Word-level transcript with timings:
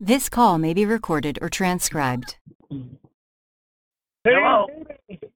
This 0.00 0.28
call 0.28 0.58
may 0.58 0.74
be 0.74 0.86
recorded 0.86 1.40
or 1.42 1.48
transcribed. 1.48 2.36
Hello. 4.22 4.66
David. 5.08 5.32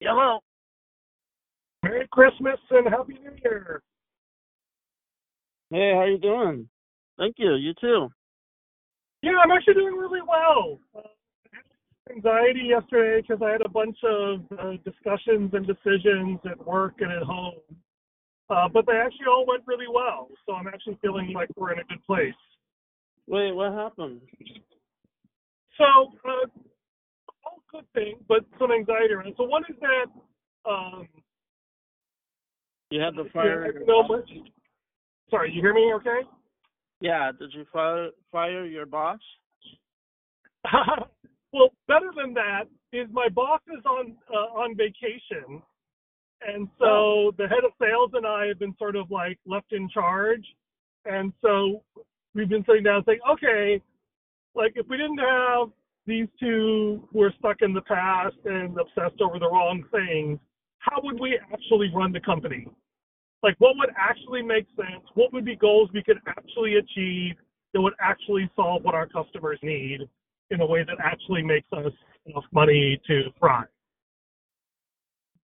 Hello. 0.00 0.38
Merry 1.82 2.08
Christmas 2.10 2.58
and 2.70 2.88
Happy 2.88 3.18
New 3.22 3.36
Year. 3.44 3.82
Hey, 5.68 5.92
how 5.94 6.04
you 6.04 6.16
doing? 6.16 6.70
Thank 7.18 7.34
you. 7.36 7.56
You 7.56 7.74
too. 7.78 8.08
Yeah, 9.20 9.32
I'm 9.44 9.50
actually 9.50 9.74
doing 9.74 9.94
really 9.94 10.22
well. 10.26 10.78
Uh, 10.96 11.02
anxiety 12.10 12.70
yesterday 12.70 13.20
because 13.20 13.42
I 13.46 13.52
had 13.52 13.60
a 13.60 13.68
bunch 13.68 13.98
of 14.04 14.40
uh, 14.58 14.72
discussions 14.86 15.52
and 15.52 15.66
decisions 15.66 16.38
at 16.50 16.66
work 16.66 16.94
and 17.00 17.12
at 17.12 17.22
home. 17.22 17.60
Uh, 18.48 18.68
but 18.72 18.86
they 18.86 18.96
actually 18.96 19.26
all 19.28 19.44
went 19.46 19.64
really 19.66 19.88
well. 19.92 20.28
So 20.46 20.54
I'm 20.54 20.66
actually 20.66 20.96
feeling 21.02 21.34
like 21.34 21.50
we're 21.56 21.72
in 21.74 21.80
a 21.80 21.84
good 21.84 22.02
place. 22.06 22.32
Wait, 23.26 23.52
what 23.52 23.72
happened? 23.72 24.20
So, 25.78 25.84
uh, 25.84 26.46
all 27.44 27.62
good 27.70 27.84
things, 27.94 28.22
but 28.28 28.44
some 28.58 28.70
anxiety 28.70 29.14
around. 29.14 29.34
So 29.36 29.44
one 29.44 29.64
is 29.68 29.76
that, 29.80 30.70
um, 30.70 31.08
You 32.90 33.00
had 33.00 33.16
the 33.16 33.24
fire. 33.32 33.72
Know 33.86 34.02
much- 34.04 34.30
sorry, 35.30 35.50
you 35.52 35.60
hear 35.60 35.74
me 35.74 35.92
okay? 35.94 36.20
Yeah. 37.00 37.32
Did 37.32 37.52
you 37.54 37.64
fire 37.66 38.10
fire 38.30 38.66
your 38.66 38.86
boss? 38.86 39.20
well, 41.52 41.70
better 41.88 42.12
than 42.14 42.34
that 42.34 42.68
is 42.92 43.08
my 43.10 43.28
boss 43.28 43.60
is 43.76 43.84
on 43.84 44.16
uh, 44.32 44.60
on 44.60 44.76
vacation, 44.76 45.60
and 46.46 46.68
so 46.78 47.32
the 47.36 47.48
head 47.48 47.64
of 47.64 47.72
sales 47.80 48.10
and 48.14 48.26
I 48.26 48.46
have 48.46 48.58
been 48.58 48.76
sort 48.78 48.96
of 48.96 49.10
like 49.10 49.38
left 49.44 49.72
in 49.72 49.88
charge, 49.88 50.46
and 51.04 51.32
so 51.42 51.82
we've 52.34 52.48
been 52.48 52.64
sitting 52.66 52.82
down 52.82 53.04
saying, 53.06 53.20
okay, 53.30 53.80
like 54.54 54.72
if 54.76 54.86
we 54.88 54.96
didn't 54.96 55.18
have 55.18 55.68
these 56.06 56.28
two 56.38 57.08
who 57.12 57.22
are 57.22 57.32
stuck 57.38 57.62
in 57.62 57.72
the 57.72 57.80
past 57.82 58.36
and 58.44 58.78
obsessed 58.78 59.20
over 59.20 59.38
the 59.38 59.48
wrong 59.48 59.82
things, 59.90 60.38
how 60.78 61.00
would 61.02 61.18
we 61.18 61.38
actually 61.52 61.90
run 61.94 62.12
the 62.12 62.20
company? 62.20 62.66
Like, 63.42 63.56
what 63.58 63.76
would 63.76 63.90
actually 63.98 64.42
make 64.42 64.66
sense? 64.76 65.04
What 65.14 65.32
would 65.32 65.44
be 65.44 65.56
goals 65.56 65.90
we 65.92 66.02
could 66.02 66.18
actually 66.26 66.76
achieve 66.76 67.36
that 67.72 67.80
would 67.80 67.94
actually 68.00 68.50
solve 68.56 68.84
what 68.84 68.94
our 68.94 69.06
customers 69.06 69.58
need 69.62 70.00
in 70.50 70.60
a 70.60 70.66
way 70.66 70.84
that 70.84 70.96
actually 71.02 71.42
makes 71.42 71.66
us 71.72 71.92
enough 72.26 72.44
money 72.52 73.00
to 73.06 73.24
thrive? 73.38 73.66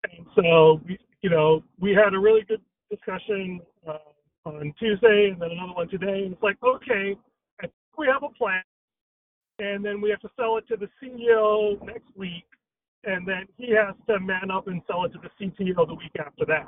And 0.05 0.27
so, 0.35 0.81
you 1.21 1.31
know, 1.31 1.63
we 1.79 1.93
had 1.93 2.15
a 2.15 2.19
really 2.19 2.43
good 2.43 2.63
discussion 2.91 3.61
uh, 3.87 3.99
on 4.45 4.73
Tuesday 4.79 5.31
and 5.33 5.41
then 5.41 5.51
another 5.53 5.73
one 5.75 5.89
today. 5.89 6.25
And 6.25 6.33
it's 6.33 6.43
like, 6.43 6.57
okay, 6.63 7.17
I 7.61 7.63
think 7.63 7.73
we 7.99 8.07
have 8.07 8.23
a 8.23 8.33
plan. 8.35 8.63
And 9.59 9.85
then 9.85 10.01
we 10.01 10.11
have 10.11 10.21
to 10.21 10.31
sell 10.37 10.57
it 10.57 10.67
to 10.69 10.77
the 10.77 10.89
CEO 11.03 11.85
next 11.85 12.09
week. 12.17 12.47
And 13.05 13.27
then 13.27 13.47
he 13.57 13.75
has 13.75 13.95
to 14.09 14.21
man 14.21 14.51
up 14.51 14.69
and 14.69 14.83
sell 14.87 15.05
it 15.05 15.13
to 15.13 15.19
the 15.19 15.31
CTO 15.41 15.87
the 15.87 15.95
week 15.95 16.13
after 16.19 16.45
that. 16.47 16.67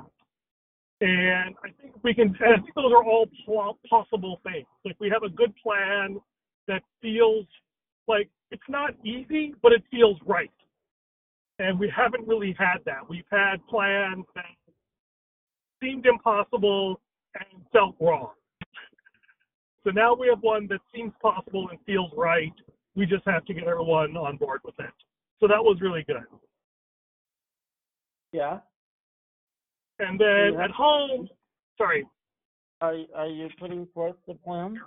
And 1.00 1.54
I 1.64 1.70
think 1.80 1.94
we 2.04 2.14
can, 2.14 2.36
I 2.40 2.60
think 2.60 2.74
those 2.74 2.92
are 2.92 3.04
all 3.04 3.26
pl- 3.44 3.78
possible 3.88 4.40
things. 4.44 4.66
Like 4.84 4.96
we 5.00 5.10
have 5.10 5.22
a 5.24 5.28
good 5.28 5.52
plan 5.62 6.20
that 6.68 6.82
feels 7.00 7.46
like 8.06 8.28
it's 8.50 8.62
not 8.68 8.90
easy, 9.04 9.54
but 9.62 9.72
it 9.72 9.82
feels 9.90 10.16
right. 10.26 10.50
And 11.58 11.78
we 11.78 11.92
haven't 11.94 12.26
really 12.28 12.54
had 12.58 12.78
that. 12.86 13.08
We've 13.08 13.24
had 13.30 13.56
plans 13.68 14.24
that 14.34 14.44
seemed 15.82 16.06
impossible 16.06 17.00
and 17.34 17.62
felt 17.72 17.96
wrong. 18.00 18.30
So 19.84 19.90
now 19.90 20.14
we 20.14 20.28
have 20.28 20.40
one 20.40 20.66
that 20.68 20.80
seems 20.94 21.12
possible 21.20 21.68
and 21.70 21.78
feels 21.84 22.10
right. 22.16 22.52
We 22.94 23.06
just 23.06 23.24
have 23.26 23.44
to 23.46 23.54
get 23.54 23.64
everyone 23.64 24.16
on 24.16 24.36
board 24.36 24.60
with 24.64 24.74
it. 24.78 24.92
So 25.40 25.48
that 25.48 25.62
was 25.62 25.78
really 25.80 26.04
good. 26.06 26.22
Yeah. 28.32 28.58
And 29.98 30.18
then 30.18 30.60
at 30.60 30.70
home, 30.70 31.28
sorry, 31.78 32.06
Are 32.80 32.96
Are 33.14 33.26
you 33.26 33.48
putting 33.58 33.86
forth 33.94 34.16
the 34.26 34.34
plan? 34.34 34.80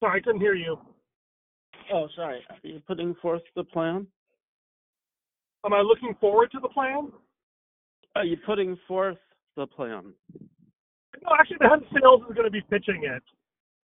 sorry, 0.00 0.20
I 0.20 0.22
couldn't 0.22 0.40
hear 0.40 0.54
you. 0.54 0.78
Oh, 1.92 2.08
sorry. 2.16 2.40
Are 2.50 2.56
you 2.62 2.80
putting 2.86 3.14
forth 3.16 3.42
the 3.54 3.64
plan? 3.64 4.06
Am 5.64 5.72
I 5.72 5.80
looking 5.80 6.14
forward 6.20 6.50
to 6.52 6.60
the 6.60 6.68
plan? 6.68 7.10
Are 8.16 8.24
you 8.24 8.36
putting 8.44 8.78
forth 8.86 9.18
the 9.56 9.66
plan? 9.66 10.12
No, 11.22 11.30
actually, 11.38 11.58
the 11.60 11.68
head 11.68 11.78
of 11.78 11.84
sales 11.92 12.22
is 12.28 12.34
going 12.34 12.44
to 12.44 12.50
be 12.50 12.62
pitching 12.62 13.02
it, 13.04 13.22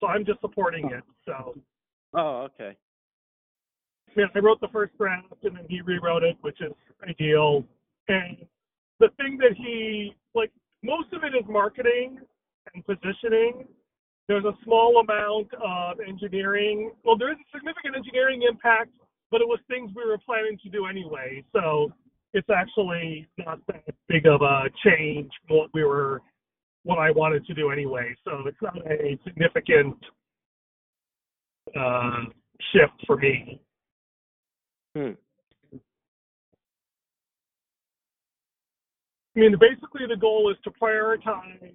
so 0.00 0.08
I'm 0.08 0.24
just 0.24 0.40
supporting 0.40 0.90
it. 0.90 1.04
So, 1.24 1.54
Oh, 2.14 2.48
okay. 2.50 2.76
Yeah, 4.16 4.24
I 4.34 4.38
wrote 4.40 4.60
the 4.60 4.68
first 4.68 4.96
draft 4.98 5.26
and 5.44 5.56
then 5.56 5.66
he 5.68 5.80
rewrote 5.80 6.24
it, 6.24 6.36
which 6.40 6.60
is 6.60 6.72
ideal. 7.08 7.64
And 8.08 8.38
the 8.98 9.08
thing 9.16 9.38
that 9.38 9.56
he 9.56 10.14
like, 10.34 10.50
most 10.82 11.12
of 11.12 11.22
it 11.22 11.34
is 11.36 11.44
marketing 11.48 12.18
and 12.74 12.84
positioning. 12.84 13.66
There's 14.26 14.44
a 14.44 14.54
small 14.64 15.00
amount 15.00 15.48
of 15.54 15.98
engineering. 16.06 16.92
Well, 17.04 17.16
there 17.16 17.32
is 17.32 17.38
a 17.38 17.56
significant 17.56 17.96
engineering 17.96 18.42
impact, 18.48 18.90
but 19.30 19.40
it 19.40 19.46
was 19.46 19.58
things 19.68 19.90
we 19.94 20.04
were 20.04 20.18
planning 20.18 20.58
to 20.62 20.68
do 20.68 20.86
anyway. 20.86 21.44
So 21.52 21.92
it's 22.32 22.48
actually 22.50 23.28
not 23.44 23.60
that 23.68 23.94
big 24.08 24.26
of 24.26 24.42
a 24.42 24.64
change 24.84 25.30
from 25.46 25.56
what 25.56 25.70
we 25.74 25.84
were, 25.84 26.22
what 26.84 26.98
I 26.98 27.10
wanted 27.10 27.44
to 27.46 27.54
do 27.54 27.70
anyway. 27.70 28.14
So 28.24 28.46
it's 28.46 28.60
not 28.62 28.76
a 28.90 29.18
significant 29.24 29.96
uh, 31.78 32.24
shift 32.72 33.04
for 33.06 33.16
me. 33.16 33.60
Hmm. 34.96 35.10
I 39.36 39.38
mean, 39.38 39.56
basically 39.60 40.06
the 40.08 40.16
goal 40.16 40.50
is 40.50 40.56
to 40.64 40.70
prioritize 40.70 41.74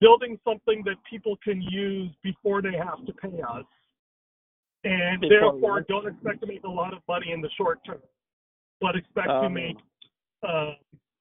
building 0.00 0.38
something 0.44 0.82
that 0.84 0.96
people 1.08 1.36
can 1.42 1.60
use 1.62 2.10
before 2.22 2.62
they 2.62 2.72
have 2.72 3.04
to 3.06 3.12
pay 3.12 3.40
us. 3.42 3.64
And 4.84 5.20
Before 5.20 5.52
therefore 5.52 5.80
don't 5.88 6.06
expect 6.06 6.40
to 6.42 6.46
make 6.46 6.64
a 6.64 6.68
lot 6.68 6.92
of 6.92 7.00
money 7.08 7.32
in 7.32 7.40
the 7.40 7.50
short 7.56 7.80
term, 7.84 7.98
but 8.80 8.94
expect 8.96 9.28
to 9.28 9.46
Um, 9.46 9.54
make, 9.54 9.76
uh, 10.42 10.74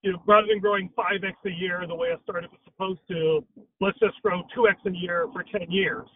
you 0.06 0.14
know, 0.14 0.22
rather 0.28 0.48
than 0.48 0.60
growing 0.60 0.90
5x 0.98 1.34
a 1.46 1.50
year 1.50 1.84
the 1.88 1.96
way 1.96 2.10
a 2.10 2.22
startup 2.24 2.54
is 2.54 2.60
supposed 2.64 3.00
to, 3.10 3.44
let's 3.82 3.98
just 4.00 4.22
grow 4.22 4.44
2x 4.56 4.76
a 4.86 4.96
year 4.96 5.28
for 5.34 5.44
10 5.44 5.70
years, 5.72 6.08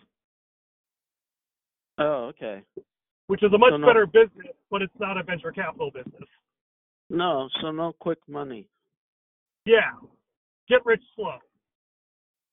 Oh, 1.97 2.25
okay. 2.27 2.61
which 3.27 3.41
is 3.43 3.51
a 3.51 3.57
much 3.57 3.71
So 3.71 3.77
no- 3.77 3.87
better 3.87 4.05
business, 4.05 4.55
but 4.69 4.83
it's 4.83 4.93
not 4.99 5.17
a 5.17 5.23
venture 5.23 5.51
capital 5.51 5.89
business. 5.91 6.29
No, 7.09 7.49
so 7.61 7.71
no 7.71 7.93
quick 7.99 8.19
money. 8.27 8.69
Yeah. 9.65 9.91
Get 10.67 10.85
rich 10.85 11.01
slow. 11.15 11.39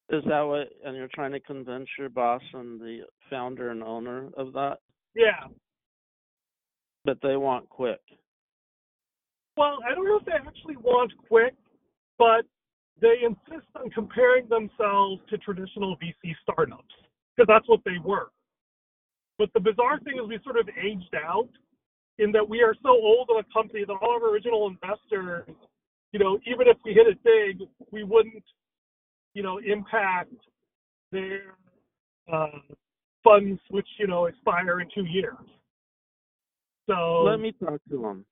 Is 0.09 0.25
that 0.25 0.41
what? 0.41 0.69
And 0.85 0.97
you're 0.97 1.09
trying 1.13 1.33
to 1.33 1.41
convince 1.41 1.89
your 1.99 2.09
boss 2.09 2.43
and 2.55 2.81
the 2.81 3.01
founder 3.29 3.71
and 3.71 3.83
owner 3.83 4.31
of 4.39 4.53
that, 4.55 4.79
Yeah. 5.15 5.49
but 7.05 7.21
they 7.21 7.37
want 7.37 7.69
quick. 7.69 8.01
Well, 9.57 9.79
I 9.89 9.95
don't 9.95 10.05
know 10.05 10.19
if 10.19 10.25
they 10.27 10.33
actually 10.33 10.77
want 10.77 11.13
quick, 11.29 11.55
but 12.19 12.45
they 13.01 13.17
insist 13.25 13.67
on 13.75 13.91
comparing 13.91 14.49
themselves 14.49 15.23
to 15.31 15.39
traditional 15.39 15.97
VC 15.97 16.35
startups 16.43 16.95
because 17.35 17.49
that's 17.49 17.69
what 17.69 17.81
they 17.85 17.99
were. 18.03 18.29
But 19.39 19.51
the 19.55 19.61
bizarre 19.61 20.01
thing 20.01 20.19
is 20.23 20.29
we 20.29 20.39
sort 20.43 20.59
of 20.59 20.69
aged 20.83 21.15
out 21.15 21.49
in 22.19 22.33
that 22.33 22.49
we 22.49 22.63
are 22.63 22.75
so 22.83 22.89
old 22.91 23.29
of 23.31 23.37
a 23.37 23.53
company 23.53 23.85
that 23.87 23.93
all 23.93 24.17
of 24.17 24.23
our 24.23 24.31
original 24.31 24.67
investors, 24.67 25.45
you 26.13 26.19
know, 26.19 26.39
even 26.47 26.67
if 26.67 26.79
we 26.85 26.93
hit 26.93 27.07
it 27.07 27.19
big, 27.23 27.69
we 27.91 28.05
wouldn't, 28.05 28.43
you 29.35 29.43
know, 29.43 29.59
impact 29.59 30.33
their 31.13 31.57
uh, 32.33 32.47
funds, 33.23 33.61
which, 33.69 33.89
you 33.99 34.07
know, 34.07 34.27
expire 34.27 34.81
in 34.81 34.89
two 34.95 35.05
years. 35.05 35.35
So 36.89 37.25
Let 37.25 37.41
me 37.41 37.53
talk 37.53 37.81
to 37.91 38.01
them. 38.01 38.25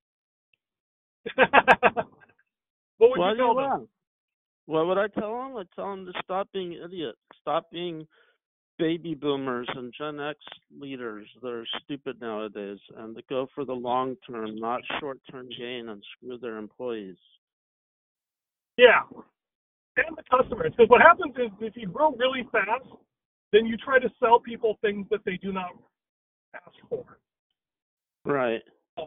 what 1.37 3.11
would 3.11 3.19
Why 3.19 3.31
you 3.33 3.37
tell 3.37 3.55
them? 3.55 3.65
laugh? 3.65 3.81
What 4.67 4.87
would 4.87 4.99
I 4.99 5.09
tell 5.09 5.33
them? 5.39 5.57
I'd 5.57 5.67
tell 5.75 5.91
them 5.91 6.07
to 6.07 6.13
stop 6.23 6.49
being 6.53 6.73
idiots. 6.73 7.19
Stop 7.41 7.71
being 7.71 8.07
baby 8.79 9.15
boomers 9.15 9.69
and 9.75 9.93
Gen 9.97 10.21
X 10.21 10.39
leaders 10.79 11.27
that 11.43 11.49
are 11.49 11.67
stupid 11.85 12.21
nowadays 12.21 12.79
and 12.99 13.15
to 13.17 13.23
go 13.29 13.47
for 13.55 13.65
the 13.65 13.73
long 13.73 14.17
term, 14.29 14.57
not 14.57 14.81
short 15.01 15.19
term 15.31 15.49
gain 15.57 15.89
and 15.91 16.03
screw 16.17 16.39
their 16.39 16.57
employees. 16.57 17.17
Yeah. 18.77 19.03
And 19.97 20.17
the 20.17 20.25
customers. 20.29 20.73
Because 20.77 20.91
what 20.91 21.01
happens 21.01 21.35
is 21.37 21.51
if 21.61 21.77
you 21.77 21.87
grow 21.87 22.13
really 22.17 22.49
fast, 22.51 22.89
then 23.53 23.67
you 23.67 23.77
try 23.77 24.01
to 24.01 24.11
sell 24.19 24.41
people 24.41 24.79
things 24.81 25.07
that 25.11 25.21
they 25.25 25.37
do 25.37 25.53
not 25.53 25.71
ask 26.55 26.75
for. 26.89 27.19
Right. 28.25 28.63
Um, 28.99 29.07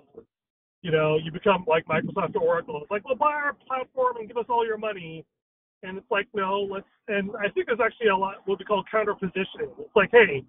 You 0.87 0.93
know, 0.93 1.17
you 1.21 1.33
become 1.33 1.65
like 1.67 1.85
Microsoft 1.85 2.33
or 2.35 2.43
Oracle. 2.43 2.79
It's 2.81 2.89
like, 2.89 3.03
well, 3.03 3.17
buy 3.17 3.33
our 3.33 3.51
platform 3.67 4.15
and 4.19 4.27
give 4.29 4.37
us 4.37 4.45
all 4.47 4.65
your 4.65 4.77
money. 4.77 5.25
And 5.83 5.97
it's 5.97 6.09
like, 6.09 6.27
no, 6.33 6.65
let's. 6.71 6.87
And 7.09 7.31
I 7.37 7.49
think 7.49 7.67
there's 7.67 7.81
actually 7.83 8.07
a 8.07 8.15
lot 8.15 8.35
what 8.45 8.57
we 8.57 8.63
call 8.63 8.85
counter 8.89 9.13
positioning. 9.13 9.67
It's 9.79 9.95
like, 9.97 10.11
hey, 10.13 10.45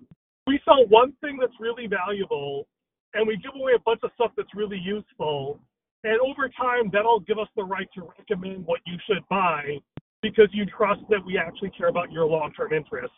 we 0.46 0.60
sell 0.64 0.86
one 0.86 1.12
thing 1.20 1.38
that's 1.40 1.58
really 1.58 1.88
valuable 1.88 2.68
and 3.14 3.26
we 3.26 3.36
give 3.38 3.50
away 3.56 3.72
a 3.74 3.80
bunch 3.80 3.98
of 4.04 4.12
stuff 4.14 4.30
that's 4.36 4.54
really 4.54 4.78
useful. 4.78 5.58
And 6.04 6.20
over 6.20 6.48
time, 6.56 6.88
that'll 6.92 7.18
give 7.18 7.40
us 7.40 7.48
the 7.56 7.64
right 7.64 7.88
to 7.96 8.08
recommend 8.16 8.64
what 8.64 8.78
you 8.86 8.96
should 9.08 9.26
buy 9.28 9.78
because 10.22 10.46
you 10.52 10.66
trust 10.66 11.00
that 11.10 11.18
we 11.26 11.36
actually 11.36 11.70
care 11.70 11.88
about 11.88 12.12
your 12.12 12.26
long 12.26 12.52
term 12.56 12.72
interest. 12.72 13.12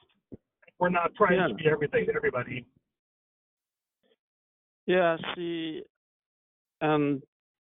We're 0.78 0.88
not 0.88 1.14
trying 1.18 1.36
Yeah. 1.38 1.48
to 1.48 1.54
be 1.54 1.68
everything 1.68 2.06
to 2.06 2.14
everybody. 2.14 2.64
Yeah, 4.86 5.18
see, 5.34 5.84
and 6.80 7.22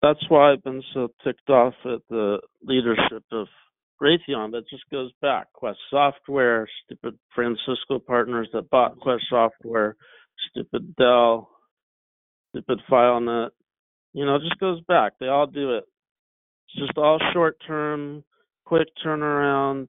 that's 0.01 0.23
why 0.29 0.51
I've 0.51 0.63
been 0.63 0.83
so 0.93 1.09
ticked 1.23 1.49
off 1.49 1.73
at 1.85 2.01
the 2.09 2.39
leadership 2.61 3.23
of 3.31 3.47
Raytheon. 4.01 4.51
That 4.51 4.63
just 4.69 4.83
goes 4.91 5.11
back. 5.21 5.47
Quest 5.53 5.79
Software, 5.89 6.67
stupid 6.85 7.17
Francisco 7.33 7.99
partners 8.05 8.49
that 8.53 8.69
bought 8.69 8.99
Quest 8.99 9.23
Software, 9.29 9.95
stupid 10.49 10.95
Dell, 10.97 11.49
stupid 12.49 12.79
FileNet. 12.91 13.49
You 14.13 14.25
know, 14.25 14.35
it 14.35 14.41
just 14.41 14.59
goes 14.59 14.81
back. 14.87 15.13
They 15.19 15.27
all 15.27 15.47
do 15.47 15.77
it. 15.77 15.85
It's 16.67 16.85
just 16.85 16.97
all 16.97 17.19
short 17.33 17.57
term, 17.65 18.23
quick 18.65 18.87
turnaround. 19.05 19.87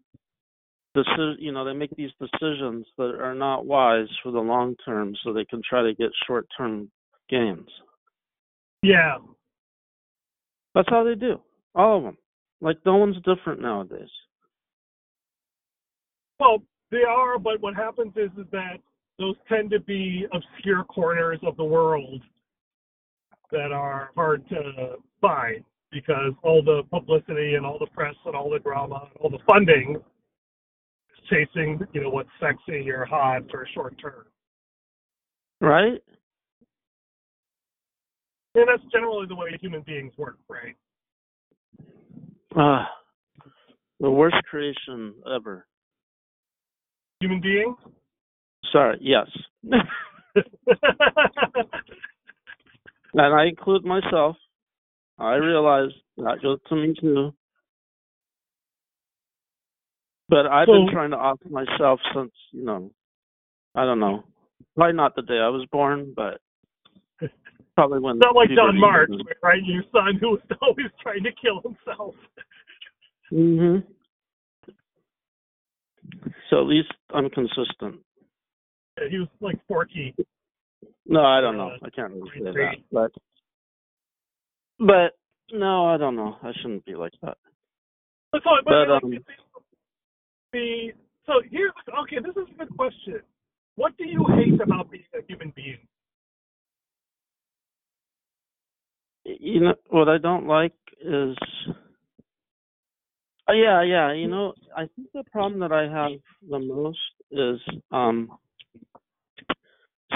Deci- 0.97 1.37
you 1.41 1.51
know, 1.51 1.65
they 1.65 1.73
make 1.73 1.95
these 1.97 2.13
decisions 2.21 2.87
that 2.97 3.17
are 3.21 3.35
not 3.35 3.67
wise 3.67 4.07
for 4.23 4.31
the 4.31 4.39
long 4.39 4.77
term, 4.85 5.15
so 5.23 5.33
they 5.33 5.45
can 5.45 5.61
try 5.69 5.83
to 5.83 5.95
get 5.95 6.11
short 6.27 6.47
term 6.57 6.89
gains. 7.29 7.69
Yeah. 8.85 9.17
That's 10.75 10.89
how 10.91 11.05
they 11.05 11.15
do. 11.15 11.41
All 11.75 11.99
of 11.99 12.03
them. 12.05 12.19
Like 12.61 12.77
no 12.85 12.97
one's 12.97 13.17
different 13.25 13.61
nowadays. 13.61 14.11
Well, 16.39 16.63
they 16.91 17.03
are, 17.09 17.39
but 17.39 17.61
what 17.61 17.75
happens 17.75 18.13
is, 18.17 18.31
is 18.39 18.47
that 18.53 18.77
those 19.19 19.37
tend 19.49 19.71
to 19.71 19.81
be 19.81 20.27
obscure 20.33 20.85
corners 20.85 21.39
of 21.47 21.57
the 21.57 21.65
world 21.65 22.23
that 23.51 23.73
are 23.73 24.11
hard 24.17 24.47
to 24.49 24.97
find 25.21 25.65
because 25.91 26.33
all 26.43 26.63
the 26.63 26.83
publicity 26.91 27.55
and 27.55 27.65
all 27.65 27.79
the 27.79 27.87
press 27.87 28.15
and 28.27 28.35
all 28.35 28.51
the 28.51 28.59
drama 28.59 29.09
and 29.09 29.17
all 29.21 29.31
the 29.31 29.39
funding 29.47 29.97
is 29.97 31.29
chasing, 31.31 31.81
you 31.93 32.03
know, 32.03 32.11
what's 32.11 32.29
sexy 32.41 32.91
or 32.91 33.05
hot 33.05 33.45
or 33.55 33.67
short 33.73 33.99
term. 34.01 34.25
Right? 35.61 36.03
And 38.55 38.69
that's 38.69 38.83
generally 38.93 39.27
the 39.27 39.35
way 39.35 39.49
human 39.61 39.83
beings 39.83 40.13
work, 40.17 40.39
right? 40.49 40.77
Ah, 42.57 42.89
the 44.01 44.11
worst 44.11 44.37
creation 44.49 45.15
ever. 45.35 45.67
Human 47.21 47.41
beings? 47.41 47.77
Sorry, 48.73 48.99
yes. 49.01 49.27
and 53.15 53.35
I 53.35 53.47
include 53.47 53.85
myself. 53.85 54.37
I 55.19 55.35
realize 55.35 55.91
that 56.17 56.43
goes 56.43 56.59
to 56.69 56.77
me 56.77 56.95
too. 57.01 57.35
But 60.29 60.47
I've 60.47 60.67
been 60.67 60.89
trying 60.91 61.11
to 61.11 61.17
off 61.17 61.39
myself 61.49 62.01
since, 62.15 62.33
you 62.53 62.65
know, 62.65 62.91
I 63.75 63.85
don't 63.85 64.01
know. 64.01 64.25
Probably 64.77 64.97
not 64.97 65.15
the 65.15 65.23
day 65.23 65.39
I 65.39 65.49
was 65.49 65.67
born, 65.71 66.13
but 66.17 66.41
probably 67.75 68.01
when 68.01 68.19
Not 68.19 68.35
like 68.35 68.49
John 68.55 68.79
March, 68.79 69.11
right? 69.43 69.63
Your 69.65 69.83
son 69.93 70.19
who 70.21 70.31
was 70.31 70.41
always 70.63 70.87
trying 71.03 71.23
to 71.25 71.31
kill 71.33 71.61
himself. 71.63 72.15
hmm 73.31 73.79
So 76.51 76.61
at 76.61 76.67
least 76.67 76.93
I'm 77.13 77.31
consistent. 77.31 78.01
He 79.11 79.19
was 79.19 79.29
like 79.41 79.59
Forky. 79.67 80.15
No, 81.07 81.21
I 81.25 81.41
don't 81.41 81.57
know. 81.57 81.73
I 81.83 81.91
can't 81.91 82.13
really 82.13 82.31
say 82.39 82.45
that. 82.45 82.77
But 82.93 83.11
but 84.79 85.17
no, 85.53 85.87
I 85.87 85.97
don't 85.97 86.17
know. 86.17 86.37
I 86.43 86.53
shouldn't 86.61 86.85
be 86.85 86.95
like 86.95 87.13
that. 87.23 87.37
But 88.33 88.43
so, 88.45 88.51
but, 88.65 88.71
But, 88.71 88.89
like, 88.89 89.05
um, 89.05 89.19
the 90.53 90.93
so 91.27 91.33
here's 91.51 91.73
okay. 92.03 92.17
This 92.25 92.37
is 92.37 92.49
a 92.55 92.59
good 92.59 92.77
question. 92.77 93.21
What 93.77 93.97
do 93.97 94.07
you 94.07 94.25
hate 94.37 94.61
about 94.61 94.91
being 94.91 95.05
a 95.15 95.27
human 95.27 95.53
being? 95.57 95.64
You 99.45 99.61
know 99.61 99.75
what 99.91 100.09
I 100.09 100.19
don't 100.19 100.47
like 100.49 100.75
is 101.01 101.37
uh, 103.49 103.53
yeah, 103.55 103.83
yeah, 103.85 104.13
you 104.15 104.29
know, 104.29 104.55
I 104.77 104.89
think 104.97 105.09
the 105.15 105.25
problem 105.33 105.61
that 105.61 105.73
I 105.73 105.83
have 105.83 106.13
the 106.51 106.61
most 106.61 106.99
is 107.31 107.61
um 107.93 108.31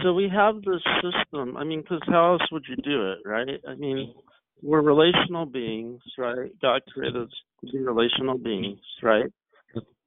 so 0.03 0.15
we 0.15 0.31
have 0.35 0.57
this 0.63 0.83
system. 1.03 1.57
I 1.57 1.65
mean, 1.65 1.83
cuz 1.85 2.01
how 2.07 2.33
else 2.35 2.53
would 2.53 2.65
you 2.69 2.77
do 2.77 3.13
it, 3.13 3.19
right? 3.27 3.61
I 3.69 3.75
mean, 3.77 4.15
we're 4.63 4.83
relational 4.83 5.47
beings, 5.47 6.03
right? 6.19 6.53
God 6.63 6.83
created 6.93 7.23
us 7.25 7.31
to 7.63 7.73
be 7.73 7.79
relational 7.81 8.39
beings, 8.39 8.81
right? 9.03 9.31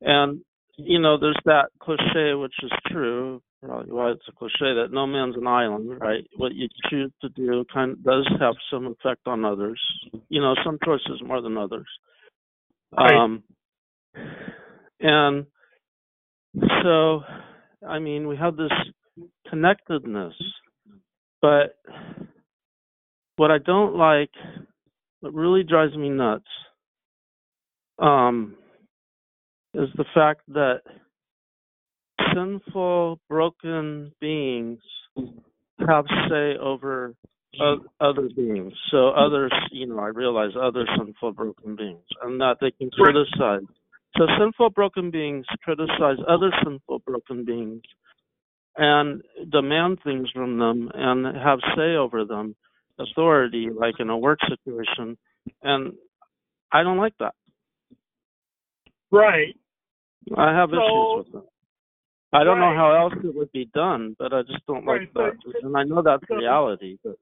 And 0.02 0.42
you 0.78 1.00
know, 1.00 1.18
there's 1.20 1.40
that 1.46 1.70
cliche 1.80 2.34
which 2.36 2.56
is 2.64 2.72
true, 2.92 3.42
why 3.62 4.12
it's 4.12 4.28
a 4.28 4.32
cliche 4.32 4.74
that 4.76 4.90
no 4.92 5.06
man's 5.06 5.36
an 5.38 5.48
island, 5.48 6.00
right? 6.00 6.26
What 6.36 6.54
you 6.54 6.68
choose 6.90 7.12
to 7.22 7.30
do 7.30 7.64
kind 7.72 7.92
of 7.92 8.04
does 8.04 8.28
have 8.40 8.56
some 8.72 8.88
effect 8.88 9.22
on 9.28 9.46
others. 9.46 9.80
You 10.30 10.42
know, 10.42 10.56
some 10.66 10.80
choices 10.84 11.22
more 11.26 11.42
than 11.42 11.58
others. 11.58 11.88
Right. 12.98 13.16
Um 13.16 13.44
and 15.00 15.46
so 16.84 17.22
I 17.88 18.00
mean 18.00 18.28
we 18.28 18.36
have 18.38 18.58
this 18.58 18.72
connectedness, 19.50 20.34
but 21.42 21.76
what 23.36 23.52
I 23.52 23.58
don't 23.58 23.96
like, 23.96 24.32
what 25.22 25.34
really 25.34 25.64
drives 25.64 25.96
me 25.96 26.10
nuts, 26.10 26.46
um, 28.00 28.56
is 29.74 29.90
the 29.96 30.06
fact 30.14 30.42
that 30.50 30.82
sinful, 32.34 33.20
broken 33.30 34.12
beings 34.20 34.80
have 35.88 36.06
say 36.30 36.58
over 36.58 37.16
other 38.00 38.30
beings. 38.36 38.74
So 38.92 39.10
others, 39.10 39.52
you 39.72 39.88
know, 39.88 40.00
I 40.00 40.08
realize 40.08 40.52
other 40.60 40.86
sinful, 40.98 41.34
broken 41.34 41.76
beings, 41.76 42.04
and 42.22 42.40
that 42.40 42.58
they 42.62 42.72
can 42.72 42.90
criticize. 42.92 43.62
So 44.18 44.26
sinful, 44.40 44.72
broken 44.72 45.12
beings 45.12 45.46
criticize 45.64 46.18
other 46.28 46.52
sinful, 46.64 47.00
broken 47.00 47.46
beings 47.46 47.82
and 48.78 49.22
demand 49.52 50.00
things 50.04 50.30
from 50.34 50.58
them 50.58 50.90
and 50.94 51.26
have 51.38 51.60
say 51.76 51.96
over 51.96 52.24
them, 52.26 52.56
authority, 53.00 53.70
like 53.70 53.96
in 54.00 54.10
a 54.10 54.18
work 54.18 54.40
situation. 54.48 55.18
And 55.62 55.94
I 56.72 56.84
don't 56.84 56.98
like 56.98 57.18
that. 57.20 57.34
Right. 59.12 59.56
I 60.38 60.54
have 60.54 60.70
So- 60.70 61.20
issues 61.22 61.34
with 61.34 61.44
it. 61.44 61.50
I 62.34 62.44
don't 62.44 62.60
know 62.60 62.74
how 62.74 62.94
else 62.96 63.14
it 63.24 63.36
would 63.36 63.52
be 63.52 63.66
done, 63.74 64.16
but 64.18 64.34
I 64.34 64.44
just 64.44 64.66
don't 64.66 64.86
like 64.86 65.02
Right, 65.02 65.14
that. 65.16 65.38
so- 65.44 65.52
And 65.68 65.76
I 65.78 65.84
know 65.84 66.02
that's 66.02 66.26
so- 66.28 66.36
reality, 66.36 66.98
but 67.04 67.18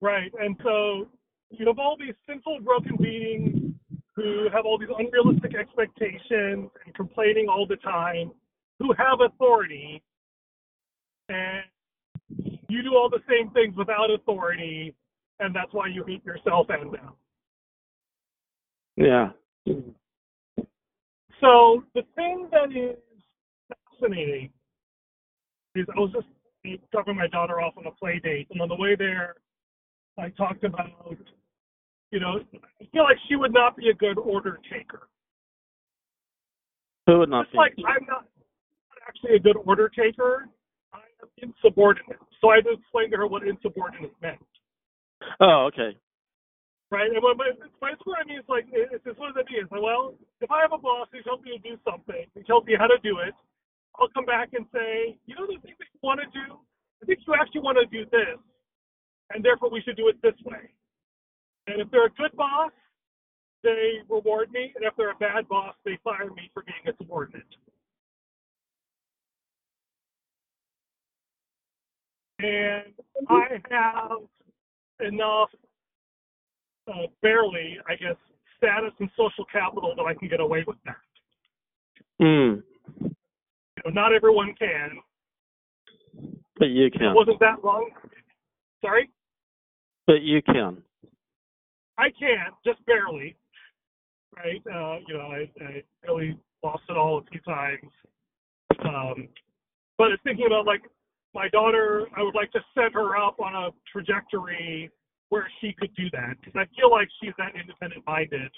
Right. 0.00 0.32
And 0.40 0.58
so 0.62 1.08
you 1.50 1.66
have 1.66 1.78
all 1.78 1.96
these 1.98 2.14
sinful, 2.26 2.60
broken 2.60 2.96
beings 2.96 3.74
who 4.16 4.48
have 4.48 4.64
all 4.64 4.78
these 4.78 4.88
unrealistic 4.96 5.54
expectations 5.54 6.70
and 6.84 6.94
complaining 6.94 7.48
all 7.48 7.66
the 7.66 7.76
time, 7.76 8.32
who 8.78 8.92
have 8.94 9.20
authority, 9.20 10.02
and 11.28 11.64
you 12.68 12.82
do 12.82 12.96
all 12.96 13.10
the 13.10 13.22
same 13.28 13.50
things 13.50 13.76
without 13.76 14.10
authority, 14.10 14.94
and 15.38 15.54
that's 15.54 15.72
why 15.74 15.86
you 15.86 16.02
hate 16.04 16.24
yourself 16.24 16.70
and 16.70 16.92
them. 16.94 17.14
yeah. 18.96 19.32
So 21.40 21.84
the 21.94 22.02
thing 22.14 22.48
that 22.52 22.72
is 22.72 22.96
fascinating 24.00 24.50
is 25.74 25.86
I 25.94 26.00
was 26.00 26.12
just 26.12 26.26
dropping 26.92 27.16
my 27.16 27.28
daughter 27.28 27.60
off 27.60 27.74
on 27.76 27.86
a 27.86 27.90
play 27.92 28.20
date, 28.22 28.48
and 28.50 28.60
on 28.60 28.68
the 28.68 28.76
way 28.76 28.96
there, 28.96 29.36
I 30.18 30.30
talked 30.30 30.64
about, 30.64 30.90
you 32.10 32.20
know, 32.20 32.40
I 32.80 32.84
feel 32.92 33.04
like 33.04 33.16
she 33.28 33.36
would 33.36 33.52
not 33.52 33.76
be 33.76 33.88
a 33.88 33.94
good 33.94 34.18
order 34.18 34.58
taker. 34.70 35.08
Who 37.06 37.20
would 37.20 37.30
not 37.30 37.46
Just 37.46 37.52
be? 37.52 37.58
like 37.58 37.74
I'm 37.86 38.06
not 38.06 38.26
actually 39.08 39.36
a 39.36 39.38
good 39.38 39.56
order 39.64 39.88
taker, 39.88 40.46
I 40.92 40.98
am 41.22 41.28
insubordinate. 41.38 42.18
So 42.40 42.50
I 42.50 42.56
had 42.56 42.64
to 42.64 42.72
explain 42.72 43.10
to 43.10 43.16
her 43.18 43.26
what 43.26 43.46
insubordinate 43.46 44.12
meant. 44.20 44.38
Oh, 45.40 45.68
okay. 45.68 45.96
right? 46.90 47.10
And 47.10 47.22
what 47.22 47.36
my, 47.36 47.50
my 47.80 47.92
what 48.04 48.18
I 48.20 48.26
mean 48.26 48.38
is 48.38 48.44
like, 48.48 48.66
it's, 48.72 49.02
it's 49.04 49.18
what 49.18 49.34
does 49.34 49.44
it 49.48 49.70
like, 49.70 49.82
well, 49.82 50.14
if 50.40 50.50
I 50.50 50.60
have 50.62 50.72
a 50.72 50.78
boss 50.78 51.08
who 51.12 51.22
tells 51.22 51.42
me 51.42 51.52
to 51.56 51.58
do 51.58 51.76
something, 51.84 52.26
he 52.34 52.42
tells 52.42 52.64
me 52.64 52.74
how 52.78 52.86
to 52.86 52.98
do 53.02 53.18
it, 53.18 53.34
I'll 53.98 54.08
come 54.14 54.24
back 54.24 54.50
and 54.52 54.66
say, 54.72 55.18
you 55.26 55.34
know, 55.34 55.46
the 55.46 55.60
thing 55.60 55.74
that 55.78 55.88
you 55.92 56.00
want 56.02 56.20
to 56.20 56.26
do, 56.32 56.56
I 57.02 57.06
think 57.06 57.20
you 57.26 57.34
actually 57.34 57.62
want 57.62 57.78
to 57.78 57.86
do 57.86 58.04
this, 58.10 58.38
and 59.34 59.44
therefore 59.44 59.70
we 59.70 59.82
should 59.82 59.96
do 59.96 60.08
it 60.08 60.20
this 60.22 60.36
way. 60.44 60.70
And 61.66 61.80
if 61.80 61.90
they're 61.90 62.06
a 62.06 62.16
good 62.16 62.34
boss, 62.36 62.72
they 63.62 64.00
reward 64.08 64.50
me, 64.52 64.72
and 64.74 64.84
if 64.84 64.94
they're 64.96 65.12
a 65.12 65.20
bad 65.20 65.48
boss, 65.48 65.74
they 65.84 65.98
fire 66.02 66.30
me 66.30 66.50
for 66.54 66.62
being 66.64 66.94
a 66.94 66.96
subordinate. 66.96 67.44
and 72.42 72.84
I 73.28 73.60
have 73.70 74.18
enough, 75.00 75.48
uh, 76.88 77.06
barely, 77.22 77.78
I 77.88 77.94
guess, 77.96 78.16
status 78.56 78.92
and 78.98 79.10
social 79.16 79.44
capital 79.50 79.94
that 79.96 80.02
I 80.02 80.14
can 80.14 80.28
get 80.28 80.40
away 80.40 80.64
with 80.66 80.76
that. 80.84 80.96
Hmm. 82.20 82.60
Know, 83.84 83.90
not 83.92 84.12
everyone 84.12 84.54
can. 84.58 84.90
But 86.58 86.70
you 86.70 86.90
can. 86.90 87.02
It 87.02 87.14
wasn't 87.14 87.40
that 87.40 87.64
long. 87.64 87.90
Sorry, 88.82 89.10
But 90.06 90.22
you 90.22 90.42
can. 90.42 90.82
I 91.98 92.08
can't. 92.18 92.54
just 92.64 92.84
barely. 92.86 93.36
Right? 94.36 94.62
Uh, 94.66 94.98
you 95.06 95.14
know, 95.14 95.28
I, 95.28 95.50
I 95.62 95.82
really 96.06 96.38
lost 96.62 96.82
it 96.88 96.96
all 96.96 97.18
a 97.18 97.30
few 97.30 97.40
times. 97.40 97.90
Um, 98.84 99.28
but 99.98 100.12
it's 100.12 100.22
thinking 100.22 100.46
about 100.46 100.66
like 100.66 100.82
my 101.34 101.48
daughter. 101.48 102.06
I 102.16 102.22
would 102.22 102.34
like 102.34 102.50
to 102.52 102.60
set 102.74 102.92
her 102.94 103.16
up 103.16 103.38
on 103.40 103.54
a 103.54 103.70
trajectory 103.92 104.90
where 105.28 105.46
she 105.60 105.74
could 105.78 105.94
do 105.94 106.04
that 106.12 106.34
because 106.40 106.54
I 106.56 106.64
feel 106.78 106.90
like 106.90 107.08
she's 107.22 107.34
that 107.38 107.54
independent 107.54 108.04
minded. 108.06 108.50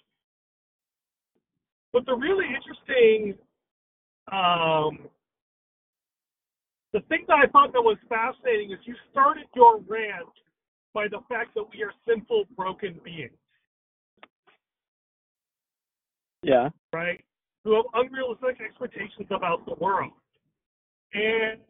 But 1.93 2.07
the 2.07 2.15
really 2.15 2.47
interesting, 2.47 3.35
um, 4.31 5.09
the 6.93 7.01
thing 7.09 7.25
that 7.29 7.39
I 7.43 7.47
thought 7.49 7.73
that 7.73 7.81
was 7.81 7.97
fascinating 8.09 8.71
is 8.73 8.79
you 8.85 8.95
started 9.11 9.45
your 9.55 9.79
rant 9.81 10.29
by 10.95 11.09
the 11.09 11.21
fact 11.29 11.55
that 11.55 11.65
we 11.73 11.83
are 11.83 11.93
sinful, 12.07 12.45
broken 12.55 13.01
beings, 13.03 13.33
Yeah. 16.43 16.69
right? 16.93 17.25
Who 17.65 17.75
have 17.77 17.87
unrealistic 17.95 18.61
expectations 18.61 19.29
about 19.31 19.65
the 19.65 19.75
world. 19.75 20.13
And 21.15 21.61